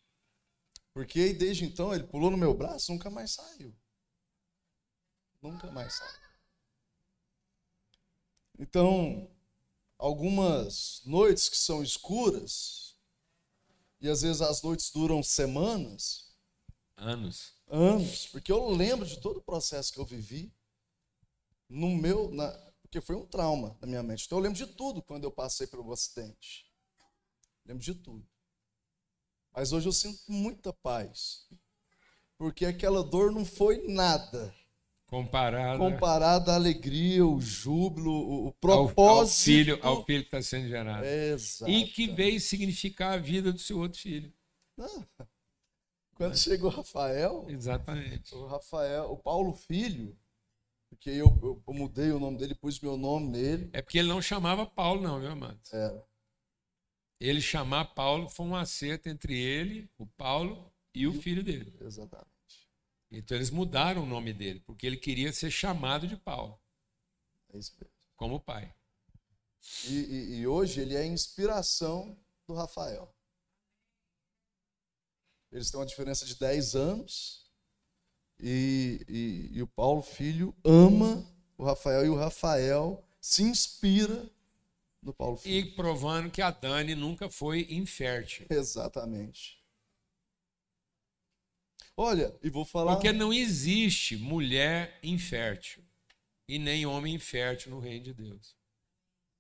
[0.94, 3.74] Porque desde então ele pulou no meu braço, nunca mais saiu.
[5.42, 6.27] Nunca mais saiu.
[8.60, 9.30] Então,
[9.98, 12.96] algumas noites que são escuras,
[14.00, 16.32] e às vezes as noites duram semanas.
[16.96, 17.54] Anos.
[17.67, 18.28] Anos.
[18.28, 20.54] Porque eu lembro de todo o processo que eu vivi
[21.70, 22.32] no meu.
[22.32, 22.50] Na,
[22.82, 24.26] porque foi um trauma na minha mente.
[24.26, 26.65] Então eu lembro de tudo quando eu passei pelo acidente.
[27.65, 28.26] Lembro de tudo.
[29.54, 31.48] Mas hoje eu sinto muita paz.
[32.38, 34.54] Porque aquela dor não foi nada
[35.08, 39.00] Comparado, comparado à alegria, o júbilo, o, propósito.
[39.00, 41.06] Ao, ao filho, ao filho que está sendo gerado.
[41.06, 41.72] Exato.
[41.72, 44.34] E que veio significar a vida do seu outro filho.
[46.13, 46.41] Quando Mas...
[46.41, 47.46] chegou o Rafael.
[47.48, 48.36] Exatamente.
[48.36, 50.17] O Rafael, o Paulo Filho,
[50.89, 53.70] porque eu, eu, eu, mudei o nome dele, pus meu nome nele.
[53.72, 55.60] É porque ele não chamava Paulo, não, viu, amado?
[55.72, 56.04] É.
[57.20, 61.74] Ele chamar Paulo foi um acerto entre ele, o Paulo, e, e o filho dele.
[61.80, 62.37] Exatamente.
[63.10, 66.60] Então eles mudaram o nome dele, porque ele queria ser chamado de Paulo.
[67.54, 67.60] É.
[68.15, 68.74] Como pai.
[69.86, 73.13] E, e, e, hoje ele é a inspiração do Rafael.
[75.52, 77.46] Eles têm uma diferença de 10 anos.
[78.39, 81.26] E, e, o Paulo, filho, ama
[81.58, 84.30] o Rafael e o Rafael se inspira
[85.02, 85.56] no Paulo Filho.
[85.56, 88.46] E provando que a Dani nunca foi infértil.
[88.50, 89.57] Exatamente.
[92.00, 92.94] Olha, e vou falar.
[92.94, 95.84] Porque não existe mulher infértil
[96.48, 98.56] e nem homem infértil no reino de Deus.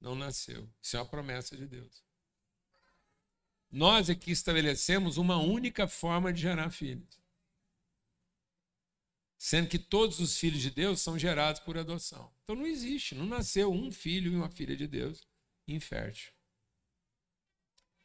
[0.01, 0.67] Não nasceu.
[0.81, 2.03] Isso é uma promessa de Deus.
[3.71, 7.19] Nós aqui estabelecemos uma única forma de gerar filhos.
[9.37, 12.33] Sendo que todos os filhos de Deus são gerados por adoção.
[12.43, 15.27] Então não existe, não nasceu um filho e uma filha de Deus
[15.67, 16.33] infértil.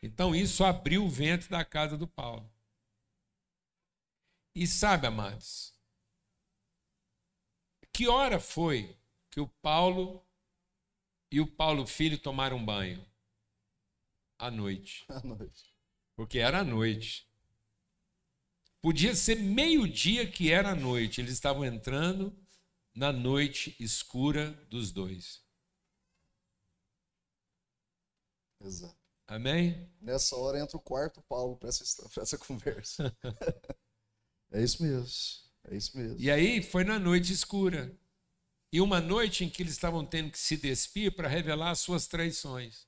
[0.02, 2.52] Então isso abriu o ventre da casa do Paulo.
[4.54, 5.74] E sabe, amados,
[7.92, 8.96] que hora foi
[9.30, 10.26] que o Paulo
[11.30, 13.04] e o Paulo filho tomaram banho?
[14.38, 15.04] À noite.
[15.08, 15.72] À noite.
[16.14, 17.26] Porque era à noite.
[18.82, 21.20] Podia ser meio-dia que era à noite.
[21.20, 22.36] Eles estavam entrando
[22.94, 25.42] na noite escura dos dois.
[28.60, 28.96] Exato.
[29.26, 29.90] Amém?
[30.00, 33.16] Nessa hora entra o quarto Paulo para essa, pra essa conversa.
[34.52, 35.06] é isso mesmo.
[35.64, 36.16] É isso mesmo.
[36.18, 37.96] E aí foi na noite escura.
[38.72, 42.06] E uma noite em que eles estavam tendo que se despir para revelar as suas
[42.06, 42.86] traições.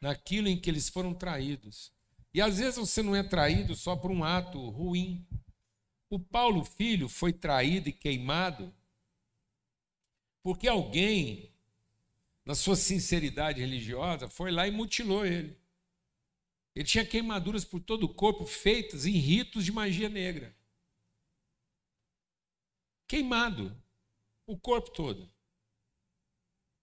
[0.00, 1.92] Naquilo em que eles foram traídos.
[2.32, 5.26] E às vezes você não é traído só por um ato ruim.
[6.08, 8.72] O Paulo filho foi traído e queimado
[10.42, 11.52] porque alguém,
[12.44, 15.59] na sua sinceridade religiosa, foi lá e mutilou ele.
[16.80, 20.56] Ele tinha queimaduras por todo o corpo feitas em ritos de magia negra.
[23.06, 23.76] Queimado,
[24.46, 25.30] o corpo todo.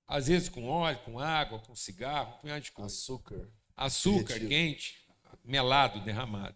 [0.06, 2.94] Às vezes com óleo, com água, com cigarro, com punhado de coisa.
[2.94, 3.52] Açúcar.
[3.76, 4.50] Açúcar Derretido.
[4.50, 5.08] quente,
[5.44, 6.56] melado, derramado.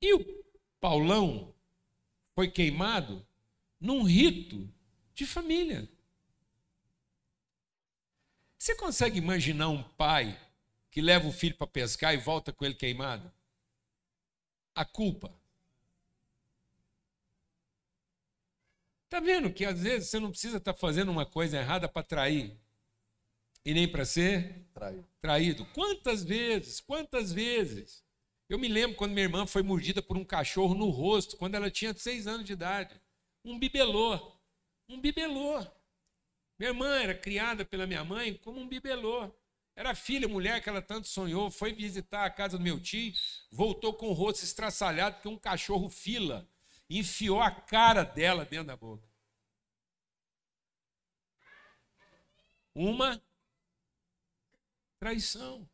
[0.00, 0.44] E o
[0.80, 1.54] Paulão
[2.34, 3.26] foi queimado
[3.78, 4.72] num rito
[5.12, 5.86] de família.
[8.56, 10.40] Você consegue imaginar um pai
[10.92, 13.32] que leva o filho para pescar e volta com ele queimado?
[14.74, 15.34] A culpa.
[19.06, 22.02] Está vendo que às vezes você não precisa estar tá fazendo uma coisa errada para
[22.02, 22.56] trair
[23.64, 25.08] e nem para ser traído.
[25.20, 25.66] traído.
[25.74, 28.04] Quantas vezes, quantas vezes?
[28.46, 31.70] Eu me lembro quando minha irmã foi mordida por um cachorro no rosto, quando ela
[31.70, 33.00] tinha seis anos de idade.
[33.42, 34.32] Um bibelô.
[34.88, 35.58] Um bibelô.
[36.58, 39.32] Minha irmã era criada pela minha mãe como um bibelô.
[39.74, 43.12] Era filha, mulher que ela tanto sonhou, foi visitar a casa do meu tio,
[43.50, 46.46] voltou com o rosto estraçalhado porque um cachorro fila
[46.88, 49.08] enfiou a cara dela dentro da boca.
[52.74, 53.22] Uma
[54.98, 55.68] traição.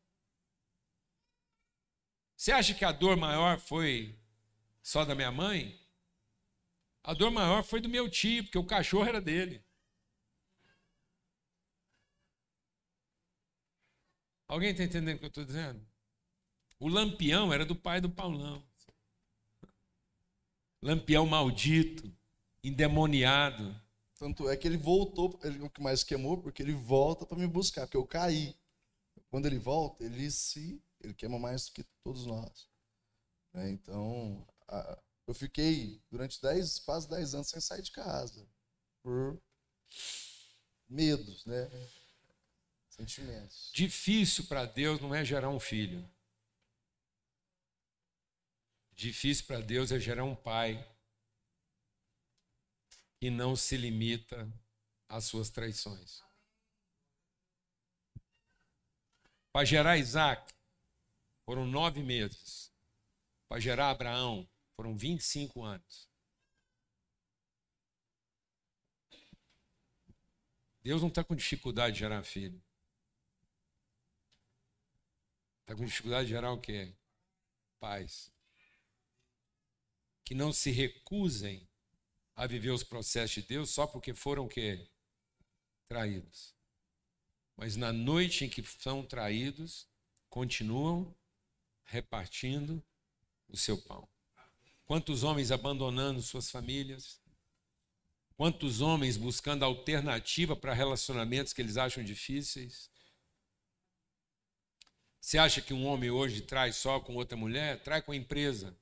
[2.37, 4.17] Você acha que a dor maior foi
[4.81, 5.79] só da minha mãe?
[7.03, 9.65] A dor maior foi do meu tio, porque o cachorro era dele.
[14.49, 15.87] Alguém está entendendo o que eu estou dizendo?
[16.81, 18.67] O lampião era do pai do Paulão.
[20.81, 22.11] Lampião maldito,
[22.65, 23.79] endemoniado.
[24.17, 27.47] Tanto é que ele voltou, ele, o que mais queimou, porque ele volta para me
[27.47, 28.57] buscar, porque eu caí.
[29.29, 32.69] Quando ele volta, ele se ele queima mais do que todos nós.
[33.55, 38.49] É, então, a, eu fiquei durante 10, quase 10 anos sem sair de casa.
[39.03, 39.41] Por
[40.89, 41.69] medos, né?
[42.99, 43.71] Sentimentos.
[43.73, 46.05] Difícil para Deus não é gerar um filho.
[48.93, 50.85] Difícil para Deus é gerar um pai
[53.21, 54.51] que não se limita
[55.09, 56.21] às suas traições.
[59.53, 60.53] Para gerar Isaac,
[61.45, 62.73] foram nove meses.
[63.49, 66.09] Para gerar Abraão, foram 25 anos.
[70.83, 72.61] Deus não está com dificuldade de gerar filho.
[75.69, 76.95] Está com dificuldade de gerar o quê?
[77.79, 78.33] Paz.
[80.25, 81.69] Que não se recusem
[82.35, 84.89] a viver os processos de Deus só porque foram o quê?
[85.87, 86.55] Traídos.
[87.55, 89.87] Mas na noite em que são traídos,
[90.31, 91.15] continuam
[91.85, 92.83] repartindo
[93.47, 94.09] o seu pão.
[94.87, 97.21] Quantos homens abandonando suas famílias?
[98.39, 102.91] Quantos homens buscando alternativa para relacionamentos que eles acham difíceis?
[105.21, 107.83] Você acha que um homem hoje traz só com outra mulher?
[107.83, 108.77] Trai com a empresa.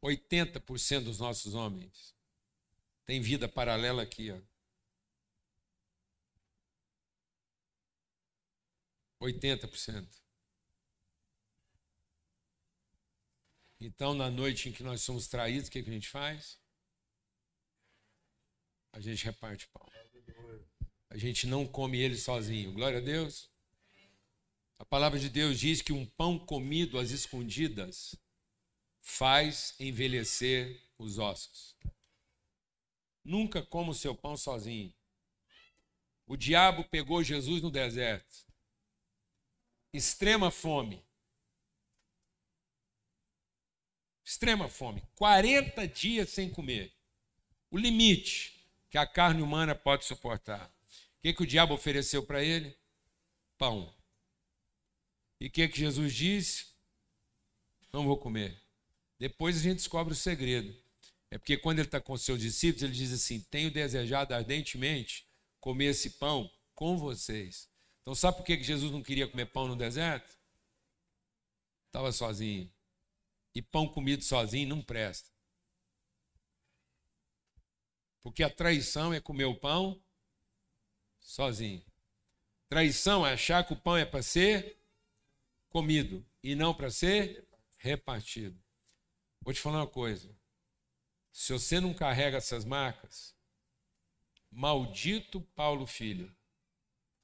[0.00, 2.14] Oitenta por cento dos nossos homens
[3.06, 4.38] têm vida paralela aqui, ó.
[9.20, 10.06] 80%.
[13.80, 16.58] Então, na noite em que nós somos traídos, o que, que a gente faz?
[18.96, 19.86] A gente reparte pão.
[21.10, 22.72] A gente não come ele sozinho.
[22.72, 23.50] Glória a Deus.
[24.78, 28.16] A palavra de Deus diz que um pão comido às escondidas
[29.02, 31.76] faz envelhecer os ossos.
[33.22, 34.94] Nunca coma o seu pão sozinho.
[36.26, 38.46] O diabo pegou Jesus no deserto
[39.92, 41.04] extrema fome.
[44.24, 45.02] Extrema fome.
[45.16, 46.94] 40 dias sem comer.
[47.70, 48.55] O limite
[48.90, 50.66] que a carne humana pode suportar.
[50.66, 52.76] O que, que o diabo ofereceu para ele?
[53.58, 53.92] Pão.
[55.40, 56.66] E o que, que Jesus disse?
[57.92, 58.60] Não vou comer.
[59.18, 60.74] Depois a gente descobre o segredo.
[61.30, 65.26] É porque quando ele está com seus discípulos, ele diz assim: Tenho desejado ardentemente
[65.60, 67.68] comer esse pão com vocês.
[68.02, 70.36] Então, sabe por que Jesus não queria comer pão no deserto?
[71.86, 72.70] Estava sozinho.
[73.54, 75.30] E pão comido sozinho não presta.
[78.26, 80.02] Porque a traição é comer o pão
[81.20, 81.86] sozinho.
[82.68, 84.76] Traição é achar que o pão é para ser
[85.68, 88.60] comido e não para ser repartido.
[89.40, 90.36] Vou te falar uma coisa.
[91.30, 93.32] Se você não carrega essas marcas,
[94.50, 96.34] maldito Paulo Filho,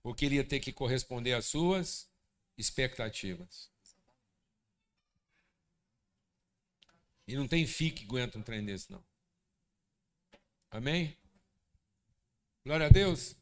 [0.05, 2.09] porque ele ia ter que corresponder às suas
[2.57, 3.69] expectativas.
[7.27, 9.05] E não tem FIC que aguenta um trem desse, não.
[10.73, 11.15] Amém?
[12.65, 13.37] Glória a Deus.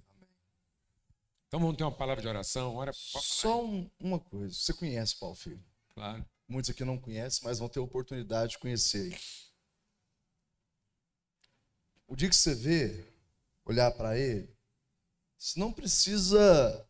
[1.46, 2.74] Então vamos ter uma palavra de oração.
[2.74, 4.52] Ora, Só um, uma coisa.
[4.52, 5.64] Você conhece Paulo Filho?
[5.94, 6.26] Claro.
[6.48, 9.16] Muitos aqui não conhecem, mas vão ter a oportunidade de conhecer.
[12.08, 13.06] O dia que você vê,
[13.64, 14.52] olhar para ele,
[15.38, 16.84] você não precisa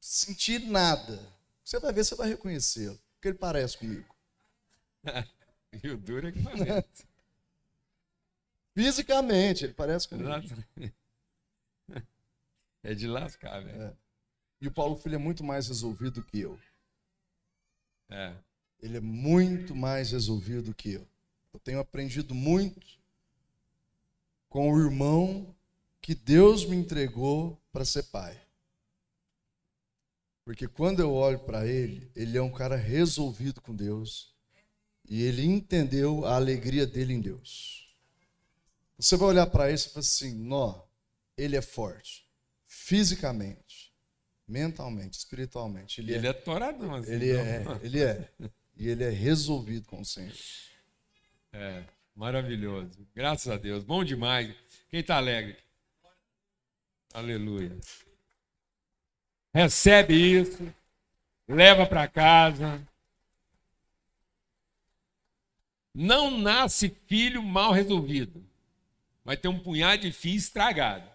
[0.00, 1.20] sentir nada.
[1.62, 2.98] Você vai ver, você vai reconhecê-lo.
[3.16, 4.16] Porque ele parece comigo.
[5.84, 7.11] e o duro é que parece.
[8.74, 10.28] Fisicamente, ele parece comigo.
[12.84, 13.80] É de lascar, velho.
[13.80, 13.94] É.
[14.60, 16.58] E o Paulo Filho é muito mais resolvido que eu.
[18.10, 18.34] É.
[18.80, 21.06] Ele é muito mais resolvido que eu.
[21.52, 22.80] Eu tenho aprendido muito
[24.48, 25.54] com o irmão
[26.00, 28.36] que Deus me entregou para ser pai.
[30.44, 34.34] Porque quando eu olho para ele, ele é um cara resolvido com Deus
[35.08, 37.81] e ele entendeu a alegria dele em Deus.
[38.98, 40.82] Você vai olhar para ele e fala assim: nó,
[41.36, 42.26] ele é forte,
[42.66, 43.92] fisicamente,
[44.46, 46.00] mentalmente, espiritualmente.
[46.00, 48.28] Ele, ele é, é toradão, assim, ele é, ele é.
[48.76, 50.32] E ele é resolvido com o Senhor.
[51.52, 51.84] É,
[52.16, 53.06] maravilhoso.
[53.14, 53.84] Graças a Deus.
[53.84, 54.54] Bom demais.
[54.88, 55.56] Quem está alegre?
[57.12, 57.78] Aleluia.
[59.54, 60.74] Recebe isso,
[61.46, 62.82] leva para casa.
[65.94, 68.42] Não nasce filho mal resolvido.
[69.24, 71.08] Vai ter um punhado de filho estragado.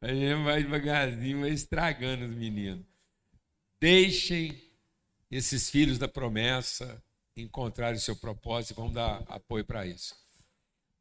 [0.00, 2.84] A gente vai devagarzinho, vai estragando os meninos.
[3.80, 4.62] Deixem
[5.30, 7.02] esses filhos da promessa
[7.36, 10.14] encontrarem o seu propósito e vamos dar apoio para isso.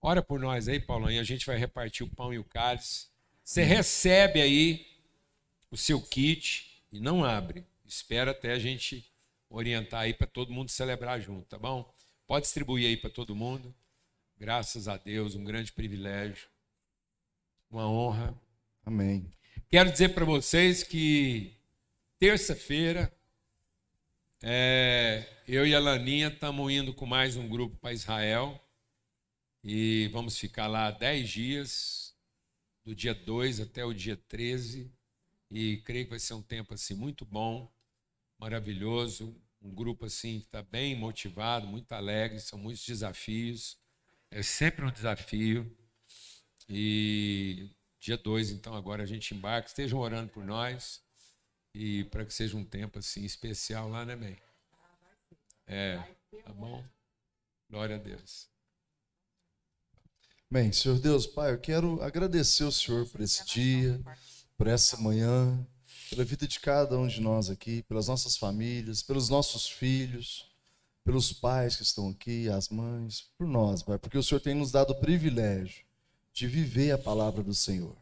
[0.01, 3.08] Ora por nós aí, Paulinho, a gente vai repartir o pão e o cálice.
[3.43, 4.88] Você recebe aí
[5.69, 7.65] o seu kit e não abre.
[7.86, 9.06] Espera até a gente
[9.49, 11.92] orientar aí para todo mundo celebrar junto, tá bom?
[12.25, 13.73] Pode distribuir aí para todo mundo.
[14.38, 16.47] Graças a Deus, um grande privilégio,
[17.69, 18.38] uma honra.
[18.86, 19.31] Amém.
[19.69, 21.55] Quero dizer para vocês que
[22.19, 23.13] terça-feira
[24.41, 28.59] é, eu e a Laninha estamos indo com mais um grupo para Israel
[29.63, 32.15] e vamos ficar lá 10 dias,
[32.83, 34.91] do dia 2 até o dia 13.
[35.49, 37.71] E creio que vai ser um tempo assim muito bom,
[38.38, 39.33] maravilhoso.
[39.63, 43.78] Um grupo assim que está bem motivado, muito alegre, são muitos desafios.
[44.30, 45.76] É sempre um desafio.
[46.67, 49.69] E dia 2, então, agora a gente embarca.
[49.69, 51.02] Estejam orando por nós
[51.73, 54.38] e para que seja um tempo assim especial lá, né, bem?
[55.65, 55.97] É,
[56.43, 56.84] tá bom?
[57.69, 58.49] Glória a Deus.
[60.52, 63.99] Bem, Senhor Deus, Pai, eu quero agradecer ao Senhor por esse dia,
[64.56, 65.65] por essa manhã,
[66.13, 70.47] pela vida de cada um de nós aqui, pelas nossas famílias, pelos nossos filhos,
[71.04, 74.71] pelos pais que estão aqui, as mães, por nós, Pai, porque o Senhor tem nos
[74.71, 75.84] dado o privilégio
[76.32, 77.95] de viver a palavra do Senhor,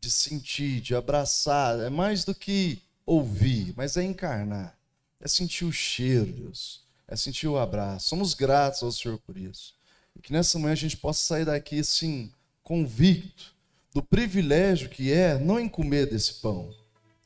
[0.00, 4.78] de sentir, de abraçar, é mais do que ouvir, mas é encarnar,
[5.20, 8.08] é sentir o cheiro, Deus, é sentir o abraço.
[8.08, 9.74] Somos gratos ao Senhor por isso.
[10.16, 13.54] E que nessa manhã a gente possa sair daqui, assim, convicto
[13.92, 16.74] do privilégio que é não em comer desse pão,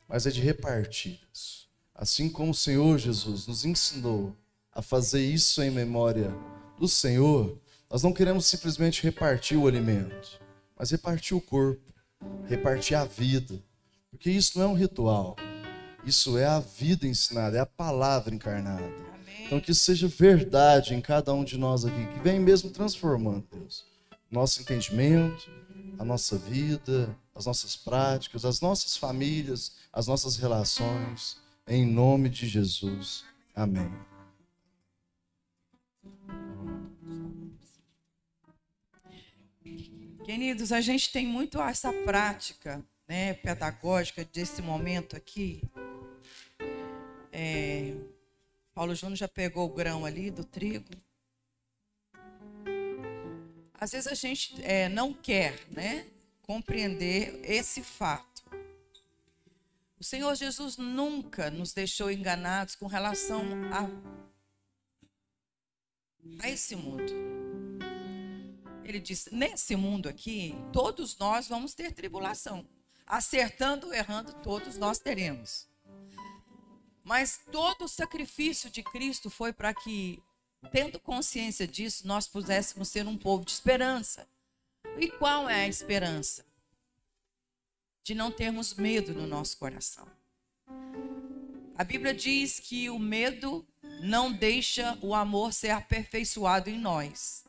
[0.09, 1.69] mas é de repartir isso.
[1.93, 4.35] Assim como o Senhor Jesus nos ensinou
[4.73, 6.33] a fazer isso em memória
[6.79, 7.55] do Senhor,
[7.89, 10.41] nós não queremos simplesmente repartir o alimento,
[10.75, 11.93] mas repartir o corpo,
[12.47, 13.61] repartir a vida,
[14.09, 15.35] porque isso não é um ritual,
[16.03, 18.91] isso é a vida ensinada, é a palavra encarnada.
[19.45, 23.45] Então que isso seja verdade em cada um de nós aqui, que vem mesmo transformando,
[23.51, 23.83] Deus,
[24.31, 25.49] nosso entendimento,
[25.99, 31.37] a nossa vida, as nossas práticas, as nossas famílias, as nossas relações,
[31.67, 33.25] em nome de Jesus.
[33.53, 33.91] Amém.
[40.23, 45.61] Queridos, a gente tem muito essa prática né, pedagógica desse momento aqui.
[47.29, 47.93] É,
[48.73, 50.93] Paulo Júnior já pegou o grão ali do trigo.
[53.79, 56.05] Às vezes a gente é, não quer né,
[56.41, 58.43] compreender esse fato.
[59.99, 63.89] O Senhor Jesus nunca nos deixou enganados com relação a,
[66.43, 67.11] a esse mundo.
[68.83, 72.67] Ele diz: nesse mundo aqui, todos nós vamos ter tribulação.
[73.05, 75.67] Acertando ou errando, todos nós teremos.
[77.03, 80.21] Mas todo o sacrifício de Cristo foi para que,
[80.71, 84.27] tendo consciência disso, nós pudéssemos ser um povo de esperança.
[84.97, 86.45] E qual é a esperança?
[88.03, 90.07] De não termos medo no nosso coração.
[91.75, 93.65] A Bíblia diz que o medo
[94.01, 97.45] não deixa o amor ser aperfeiçoado em nós.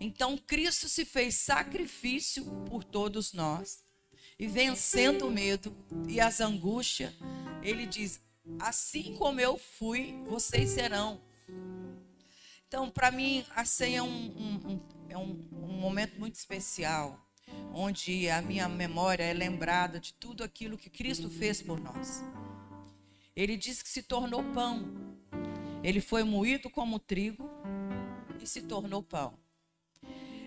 [0.00, 3.86] Então Cristo se fez sacrifício por todos nós.
[4.38, 5.76] E vencendo o medo
[6.08, 7.12] e as angústias,
[7.60, 8.20] ele diz:
[8.60, 11.20] Assim como eu fui, vocês serão.
[12.68, 17.18] Então, para mim, a ceia é, um, um, é um, um momento muito especial,
[17.72, 22.22] onde a minha memória é lembrada de tudo aquilo que Cristo fez por nós.
[23.34, 24.84] Ele disse que se tornou pão.
[25.82, 27.48] Ele foi moído como trigo
[28.38, 29.32] e se tornou pão.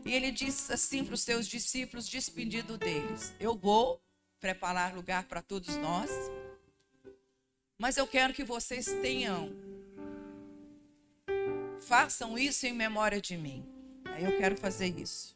[0.06, 4.00] E ele disse assim para os seus discípulos, despedido deles: Eu vou
[4.40, 6.12] preparar lugar para todos nós,
[7.80, 9.52] mas eu quero que vocês tenham,
[11.82, 13.66] façam isso em memória de mim.
[14.06, 15.36] Aí eu quero fazer isso.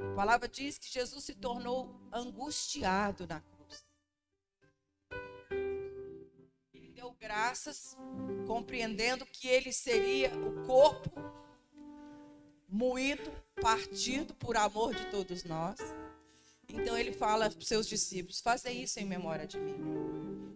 [0.00, 3.53] A palavra diz que Jesus se tornou angustiado na cruz.
[7.34, 7.96] Graças,
[8.46, 11.10] compreendendo que ele seria o corpo
[12.68, 13.28] moído,
[13.60, 15.76] partido por amor de todos nós.
[16.68, 19.74] Então ele fala para os seus discípulos: fazem isso em memória de mim.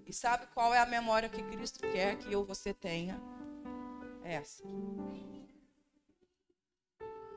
[0.07, 3.20] E sabe qual é a memória que Cristo quer que eu você tenha?
[4.22, 4.62] Essa.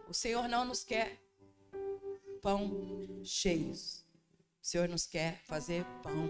[0.08, 1.20] O Senhor não nos quer
[2.44, 2.70] pão
[3.24, 4.06] cheios.
[4.62, 6.30] O Senhor nos quer fazer pão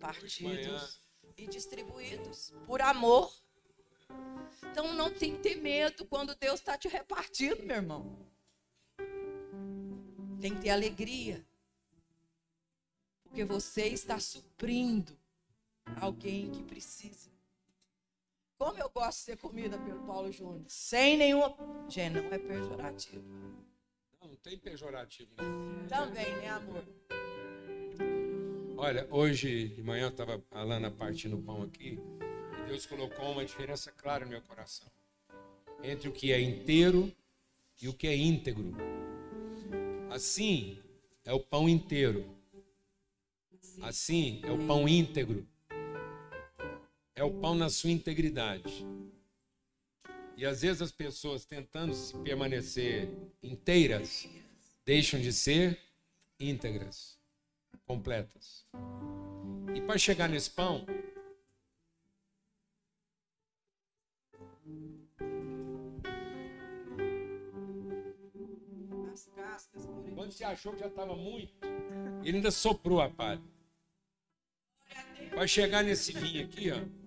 [0.00, 1.01] partidos
[1.42, 3.32] e distribuídos por amor.
[4.70, 8.18] Então não tem que ter medo quando Deus está te repartindo, meu irmão.
[10.40, 11.44] Tem que ter alegria.
[13.22, 15.16] Porque você está suprindo
[16.00, 17.30] alguém que precisa.
[18.58, 21.56] Como eu gosto de ser comida pelo Paulo Júnior, sem nenhuma.
[21.88, 23.24] Gente, não é pejorativo.
[24.20, 25.30] Não, não tem pejorativo.
[25.38, 25.88] Não.
[25.88, 26.84] Também, né, amor?
[28.84, 32.00] Olha, hoje de manhã eu estava a Lana partindo o pão aqui
[32.58, 34.88] e Deus colocou uma diferença clara no meu coração
[35.84, 37.14] entre o que é inteiro
[37.80, 38.74] e o que é íntegro.
[40.10, 40.82] Assim
[41.24, 42.28] é o pão inteiro.
[43.82, 45.46] Assim é o pão íntegro.
[47.14, 48.84] É o pão na sua integridade.
[50.36, 53.08] E às vezes as pessoas tentando se permanecer
[53.40, 54.28] inteiras
[54.84, 55.78] deixam de ser
[56.40, 57.21] íntegras,
[57.92, 58.66] completas.
[59.74, 60.86] E para chegar nesse pão,
[70.14, 71.52] quando você achou que já estava muito,
[72.24, 73.42] ele ainda soprou a palha.
[75.30, 77.01] Para chegar nesse vinho aqui, ó.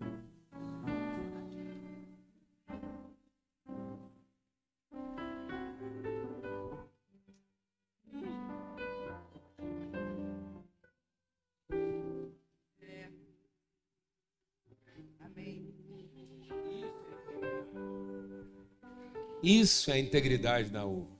[19.45, 21.15] Isso é a integridade da uva.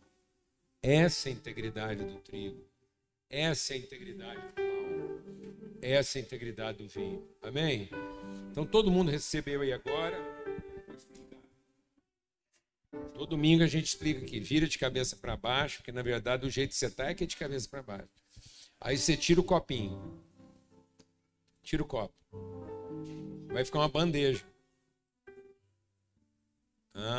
[0.82, 2.66] Essa é a integridade do trigo.
[3.30, 5.78] Essa é a integridade do pão.
[5.80, 7.24] Essa é a integridade do vinho.
[7.44, 7.88] Amém?
[8.50, 10.18] Então todo mundo recebeu aí agora.
[13.14, 16.50] Todo domingo a gente explica aqui, vira de cabeça para baixo, porque na verdade o
[16.50, 18.10] jeito que você está é que é de cabeça para baixo.
[18.82, 20.20] Aí você tira o copinho.
[21.62, 22.16] Tira o copo.
[23.54, 24.44] Vai ficar uma bandeja.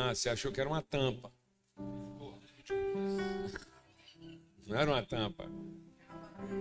[0.07, 1.29] Ah, você achou que era uma tampa.
[4.65, 5.43] Não era uma tampa.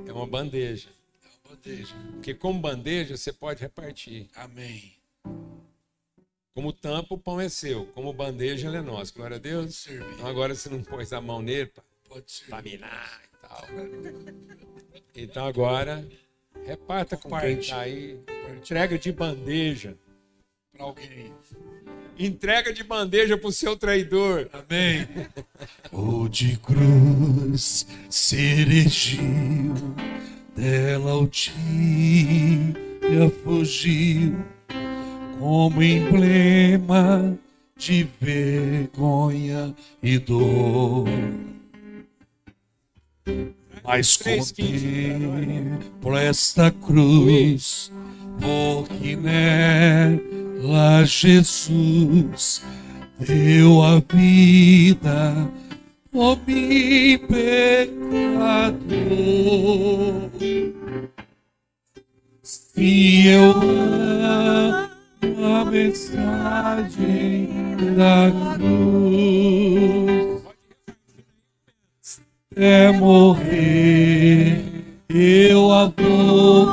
[0.05, 0.89] É uma bandeja.
[1.23, 1.95] É uma bandeja.
[2.15, 4.29] Porque como bandeja você pode repartir.
[4.35, 4.95] Amém.
[6.53, 7.87] Como tampa, o pão é seu.
[7.93, 9.15] Como bandeja, ele é nosso.
[9.15, 9.87] Glória a Deus.
[9.87, 13.65] Então agora você não pôs a mão nele para contaminar e tal.
[15.15, 16.05] Então agora,
[16.65, 18.19] reparta com quem está aí.
[18.57, 19.97] Entrega de bandeja.
[20.73, 21.33] Para alguém.
[22.19, 24.49] Entrega de bandeja para o seu traidor.
[24.53, 25.07] Amém.
[25.93, 29.75] o de cruz se erigiu,
[30.55, 34.35] dela o dia fugiu.
[35.39, 37.39] como emblema
[37.77, 41.07] de vergonha e dor.
[43.85, 47.93] Mas contemplo esta cruz,
[48.41, 50.46] porque nela
[51.07, 52.63] Jesus
[53.19, 55.51] deu a vida
[56.11, 57.87] por mim, pecador.
[62.43, 63.53] Se eu
[64.23, 64.89] amo
[65.45, 67.49] a mensagem
[67.97, 70.43] da cruz,
[72.55, 74.65] é morrer,
[75.09, 76.67] eu a vou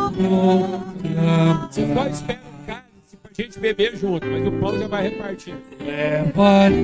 [3.34, 5.60] pra gente beber junto, mas o pão já vai repartindo.
[5.80, 6.84] Levarei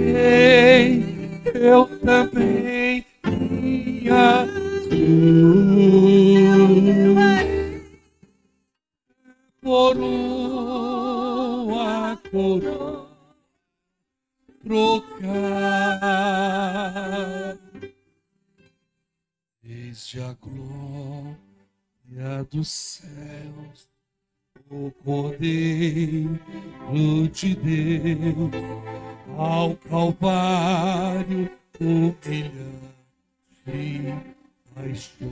[1.53, 4.47] eu também minha
[4.89, 5.29] cruz
[9.61, 11.37] por uma
[12.31, 13.07] coroa
[14.63, 15.19] trocar.
[19.61, 21.37] Desde a glória
[22.49, 23.88] dos céus,
[24.71, 26.39] o Cordeiro
[27.33, 28.51] de Deus,
[29.37, 31.49] ao Calvário
[31.79, 32.69] humilhante
[34.75, 35.29] paixão.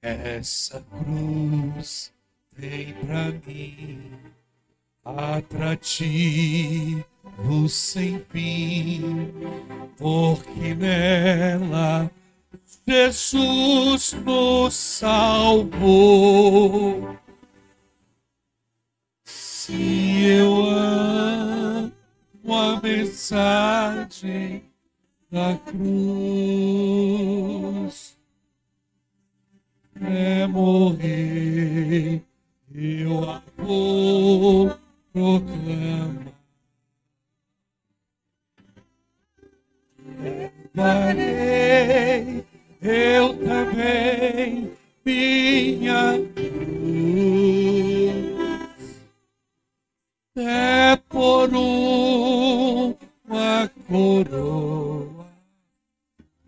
[0.00, 2.12] Essa cruz
[2.56, 4.12] tem pra mim
[5.04, 7.04] atrativo
[7.68, 9.02] sem fim,
[9.96, 12.10] porque nela
[12.86, 15.82] Jesus nos salvou.
[19.24, 21.92] Se eu amo
[22.48, 24.64] a mensagem
[25.30, 25.82] da cruz,
[30.00, 32.22] é morrer,
[32.74, 34.82] eu a vou.
[40.74, 42.44] Levarei
[42.80, 46.52] eu também minha cruz.
[50.34, 52.98] É por uma
[53.86, 55.26] coroa.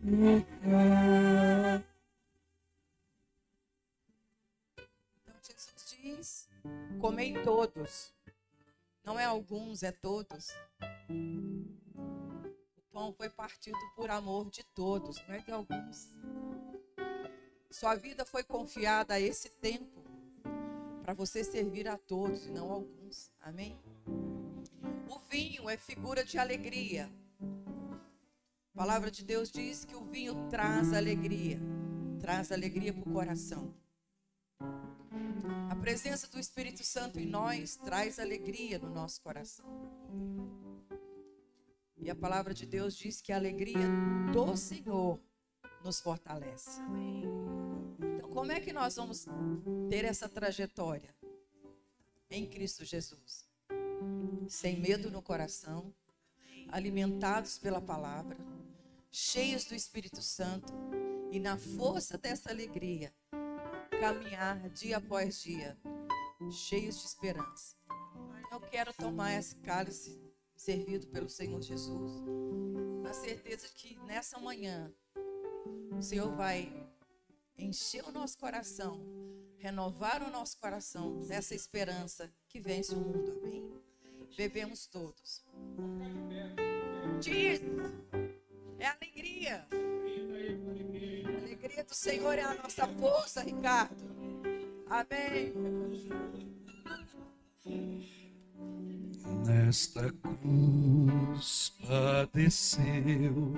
[0.01, 1.85] trocar.
[5.22, 6.49] Então Jesus diz:
[7.01, 8.12] comei todos.
[9.05, 10.49] Não é alguns, é todos.
[12.95, 16.16] Pão foi partido por amor de todos, não é de alguns.
[17.68, 20.05] Sua vida foi confiada a esse tempo
[21.03, 23.32] para você servir a todos e não a alguns.
[23.40, 23.76] Amém?
[25.09, 27.11] O vinho é figura de alegria.
[28.72, 31.59] A palavra de Deus diz que o vinho traz alegria,
[32.20, 33.74] traz alegria para o coração.
[35.68, 39.66] A presença do Espírito Santo em nós traz alegria no nosso coração.
[42.05, 43.88] E a palavra de Deus diz que a alegria
[44.30, 45.18] do Senhor
[45.82, 46.78] nos fortalece.
[47.98, 49.24] Então, como é que nós vamos
[49.88, 51.16] ter essa trajetória?
[52.30, 53.48] Em Cristo Jesus.
[54.46, 55.94] Sem medo no coração,
[56.68, 58.36] alimentados pela palavra,
[59.11, 60.74] cheios do Espírito Santo
[61.32, 63.14] e na força dessa alegria,
[63.98, 65.74] caminhar dia após dia,
[66.50, 67.76] cheios de esperança.
[68.52, 70.24] Eu quero tomar esse cálice
[70.57, 72.22] servido pelo Senhor Jesus,
[73.02, 74.92] na certeza de que nessa manhã
[75.96, 76.72] o Senhor vai
[77.57, 79.00] encher o nosso coração,
[79.59, 83.32] renovar o nosso coração dessa esperança que vence o mundo.
[83.42, 83.72] Amém?
[84.36, 85.44] Bebemos todos.
[87.20, 87.61] Diz,
[88.78, 89.66] é alegria.
[91.24, 94.05] A alegria do Senhor é a nossa força, Ricardo.
[94.88, 95.52] Amém.
[99.47, 103.55] Nesta cruz padeceu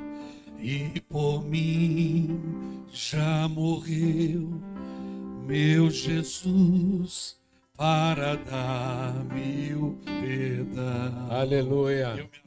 [0.59, 4.61] e por mim já morreu,
[5.47, 7.39] meu Jesus,
[7.76, 11.30] para dar-me o perdão.
[11.30, 12.16] Aleluia.
[12.16, 12.47] Eu me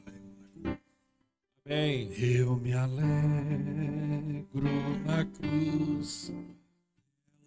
[1.64, 2.12] Amém.
[2.18, 3.38] Eu me alegro
[5.06, 6.30] na cruz,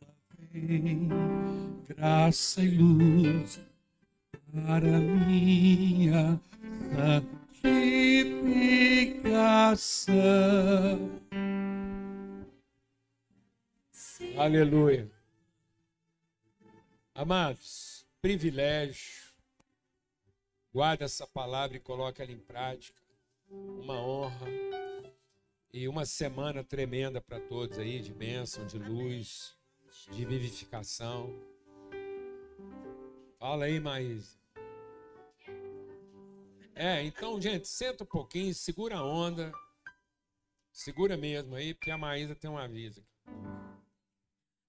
[0.01, 0.15] ela
[0.51, 1.09] vem
[1.87, 3.72] graça e luz
[4.53, 6.39] para minha
[6.93, 8.29] santificação.
[14.37, 15.11] Aleluia.
[17.15, 19.33] Amados, privilégio.
[20.71, 23.01] Guarda essa palavra e coloque ela em prática.
[23.49, 24.47] Uma honra.
[25.71, 29.55] E uma semana tremenda para todos aí, de bênção, de luz,
[30.11, 31.33] de vivificação.
[33.39, 34.42] Fala aí, Maísa.
[36.76, 39.51] É, então, gente, senta um pouquinho, segura a onda.
[40.71, 43.32] Segura mesmo aí, porque a Maísa tem um aviso aqui.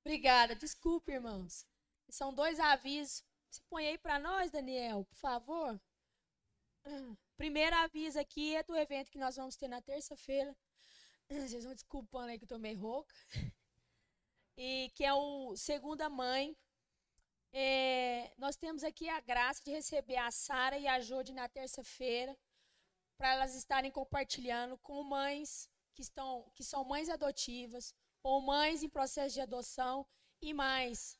[0.04, 0.54] Obrigada.
[0.54, 1.66] Desculpe, irmãos.
[2.10, 3.24] São dois avisos.
[3.50, 5.80] Se põe aí para nós, Daniel, por favor.
[7.36, 10.54] Primeiro aviso aqui é do evento que nós vamos ter na terça-feira.
[11.28, 13.14] Vocês vão desculpando aí que eu tô meio rouca.
[14.56, 16.56] E que é o Segunda Mãe.
[17.56, 22.36] É, nós temos aqui a graça de receber a Sara e a Jode na terça-feira
[23.16, 27.94] para elas estarem compartilhando com mães que, estão, que são mães adotivas
[28.24, 30.04] ou mães em processo de adoção
[30.42, 31.16] e mais,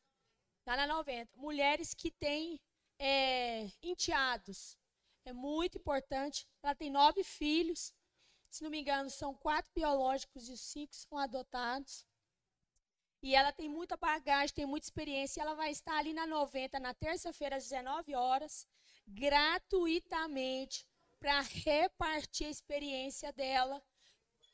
[0.67, 2.61] lá na 90, mulheres que têm
[2.99, 4.77] é, enteados.
[5.25, 6.49] É muito importante.
[6.63, 7.95] Ela tem nove filhos.
[8.51, 12.05] Se não me engano, são quatro biológicos e os cinco são adotados.
[13.25, 15.41] E ela tem muita bagagem, tem muita experiência.
[15.41, 18.69] Ela vai estar ali na 90, na terça-feira, às 19 horas,
[19.09, 20.87] gratuitamente,
[21.19, 23.83] para repartir a experiência dela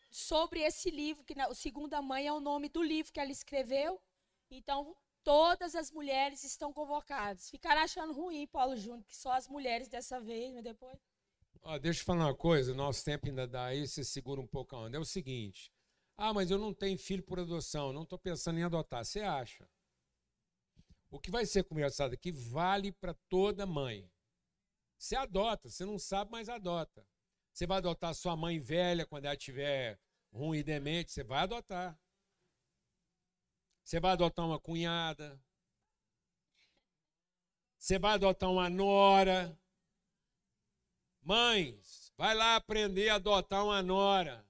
[0.09, 4.01] sobre esse livro, que o Segunda Mãe é o nome do livro que ela escreveu.
[4.49, 7.51] Então, todas as mulheres estão convocadas.
[7.51, 10.97] Ficaram achando ruim, Paulo Júnior, que só as mulheres dessa vez, mas depois.
[11.83, 14.79] Deixa eu falar uma coisa, nosso tempo ainda dá aí, você segura um pouco a
[14.79, 14.97] onda.
[14.97, 15.73] É o seguinte.
[16.23, 19.03] Ah, mas eu não tenho filho por adoção, não estou pensando em adotar.
[19.03, 19.67] Você acha?
[21.11, 24.07] O que vai ser conversado aqui vale para toda mãe.
[24.99, 27.07] Você adota, você não sabe, mas adota.
[27.51, 29.99] Você vai adotar sua mãe velha quando ela estiver
[30.31, 31.99] ruim e demente, você vai adotar.
[33.83, 35.43] Você vai adotar uma cunhada.
[37.79, 39.59] Você vai adotar uma nora.
[41.23, 44.50] Mães, vai lá aprender a adotar uma nora.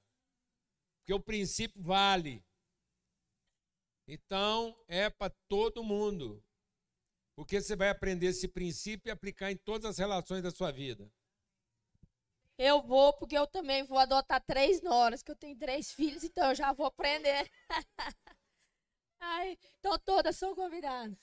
[1.11, 2.41] Porque o princípio vale.
[4.07, 6.41] Então, é para todo mundo.
[7.35, 11.11] Porque você vai aprender esse princípio e aplicar em todas as relações da sua vida.
[12.57, 16.51] Eu vou, porque eu também vou adotar três noras, que eu tenho três filhos, então
[16.51, 17.51] eu já vou aprender.
[19.19, 21.19] Ai, então todas são convidadas.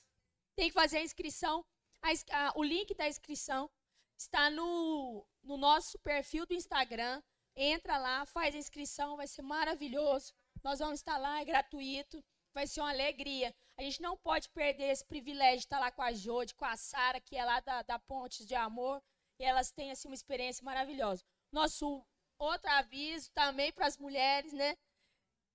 [0.53, 1.65] Tem que fazer a inscrição.
[2.01, 3.71] A, a, o link da inscrição
[4.17, 7.23] está no, no nosso perfil do Instagram.
[7.59, 10.31] Entra lá, faz a inscrição, vai ser maravilhoso.
[10.63, 13.53] Nós vamos estar lá, é gratuito, vai ser uma alegria.
[13.77, 16.77] A gente não pode perder esse privilégio de estar lá com a Jode, com a
[16.77, 19.01] Sara, que é lá da, da Pontes de Amor
[19.39, 21.23] e elas têm assim uma experiência maravilhosa.
[21.51, 22.05] Nosso
[22.37, 24.75] outro aviso também para as mulheres, né?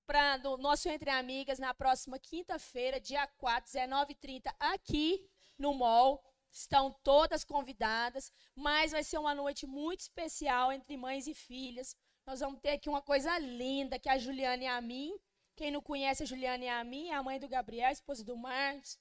[0.07, 5.28] Para o nosso Entre Amigas na próxima quinta-feira, dia 4, 19h30, aqui
[5.59, 6.22] no MOL.
[6.53, 11.96] Estão todas convidadas, mas vai ser uma noite muito especial entre mães e filhas.
[12.26, 15.18] Nós vamos ter aqui uma coisa linda, que é a Juliana e a mim.
[15.57, 18.36] Quem não conhece a Juliana e a mim, é a mãe do Gabriel, esposa do
[18.36, 18.98] Marcos.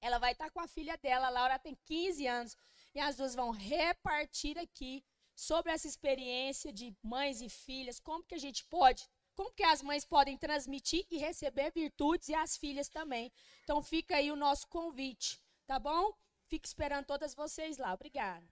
[0.00, 2.56] Ela vai estar com a filha dela, a Laura tem 15 anos
[2.94, 8.34] e as duas vão repartir aqui sobre essa experiência de mães e filhas, como que
[8.34, 12.88] a gente pode, como que as mães podem transmitir e receber virtudes e as filhas
[12.88, 13.32] também.
[13.64, 16.12] Então fica aí o nosso convite, tá bom?
[16.52, 17.94] Fico esperando todas vocês lá.
[17.94, 18.44] Obrigada.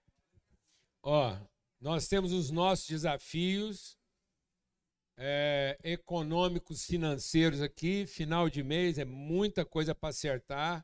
[1.03, 1.37] Ó,
[1.79, 3.95] nós temos os nossos desafios
[5.15, 8.07] é, econômicos, financeiros aqui.
[8.07, 10.83] Final de mês é muita coisa para acertar.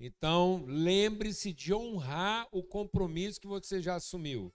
[0.00, 4.50] Então, lembre-se de honrar o compromisso que você já assumiu.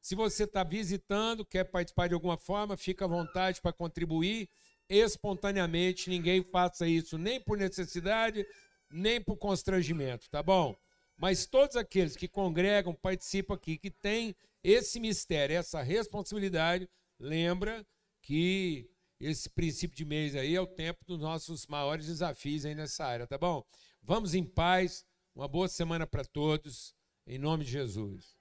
[0.00, 4.50] Se você está visitando, quer participar de alguma forma, fica à vontade para contribuir
[4.88, 6.10] espontaneamente.
[6.10, 8.44] Ninguém faça isso nem por necessidade,
[8.90, 10.76] nem por constrangimento, tá bom?
[11.16, 16.88] Mas todos aqueles que congregam, participam aqui, que têm esse mistério, essa responsabilidade,
[17.18, 17.86] lembra
[18.20, 18.90] que
[19.20, 23.26] esse princípio de mês aí é o tempo dos nossos maiores desafios aí nessa área,
[23.26, 23.64] tá bom?
[24.02, 25.04] Vamos em paz.
[25.34, 26.94] Uma boa semana para todos.
[27.26, 28.36] Em nome de Jesus.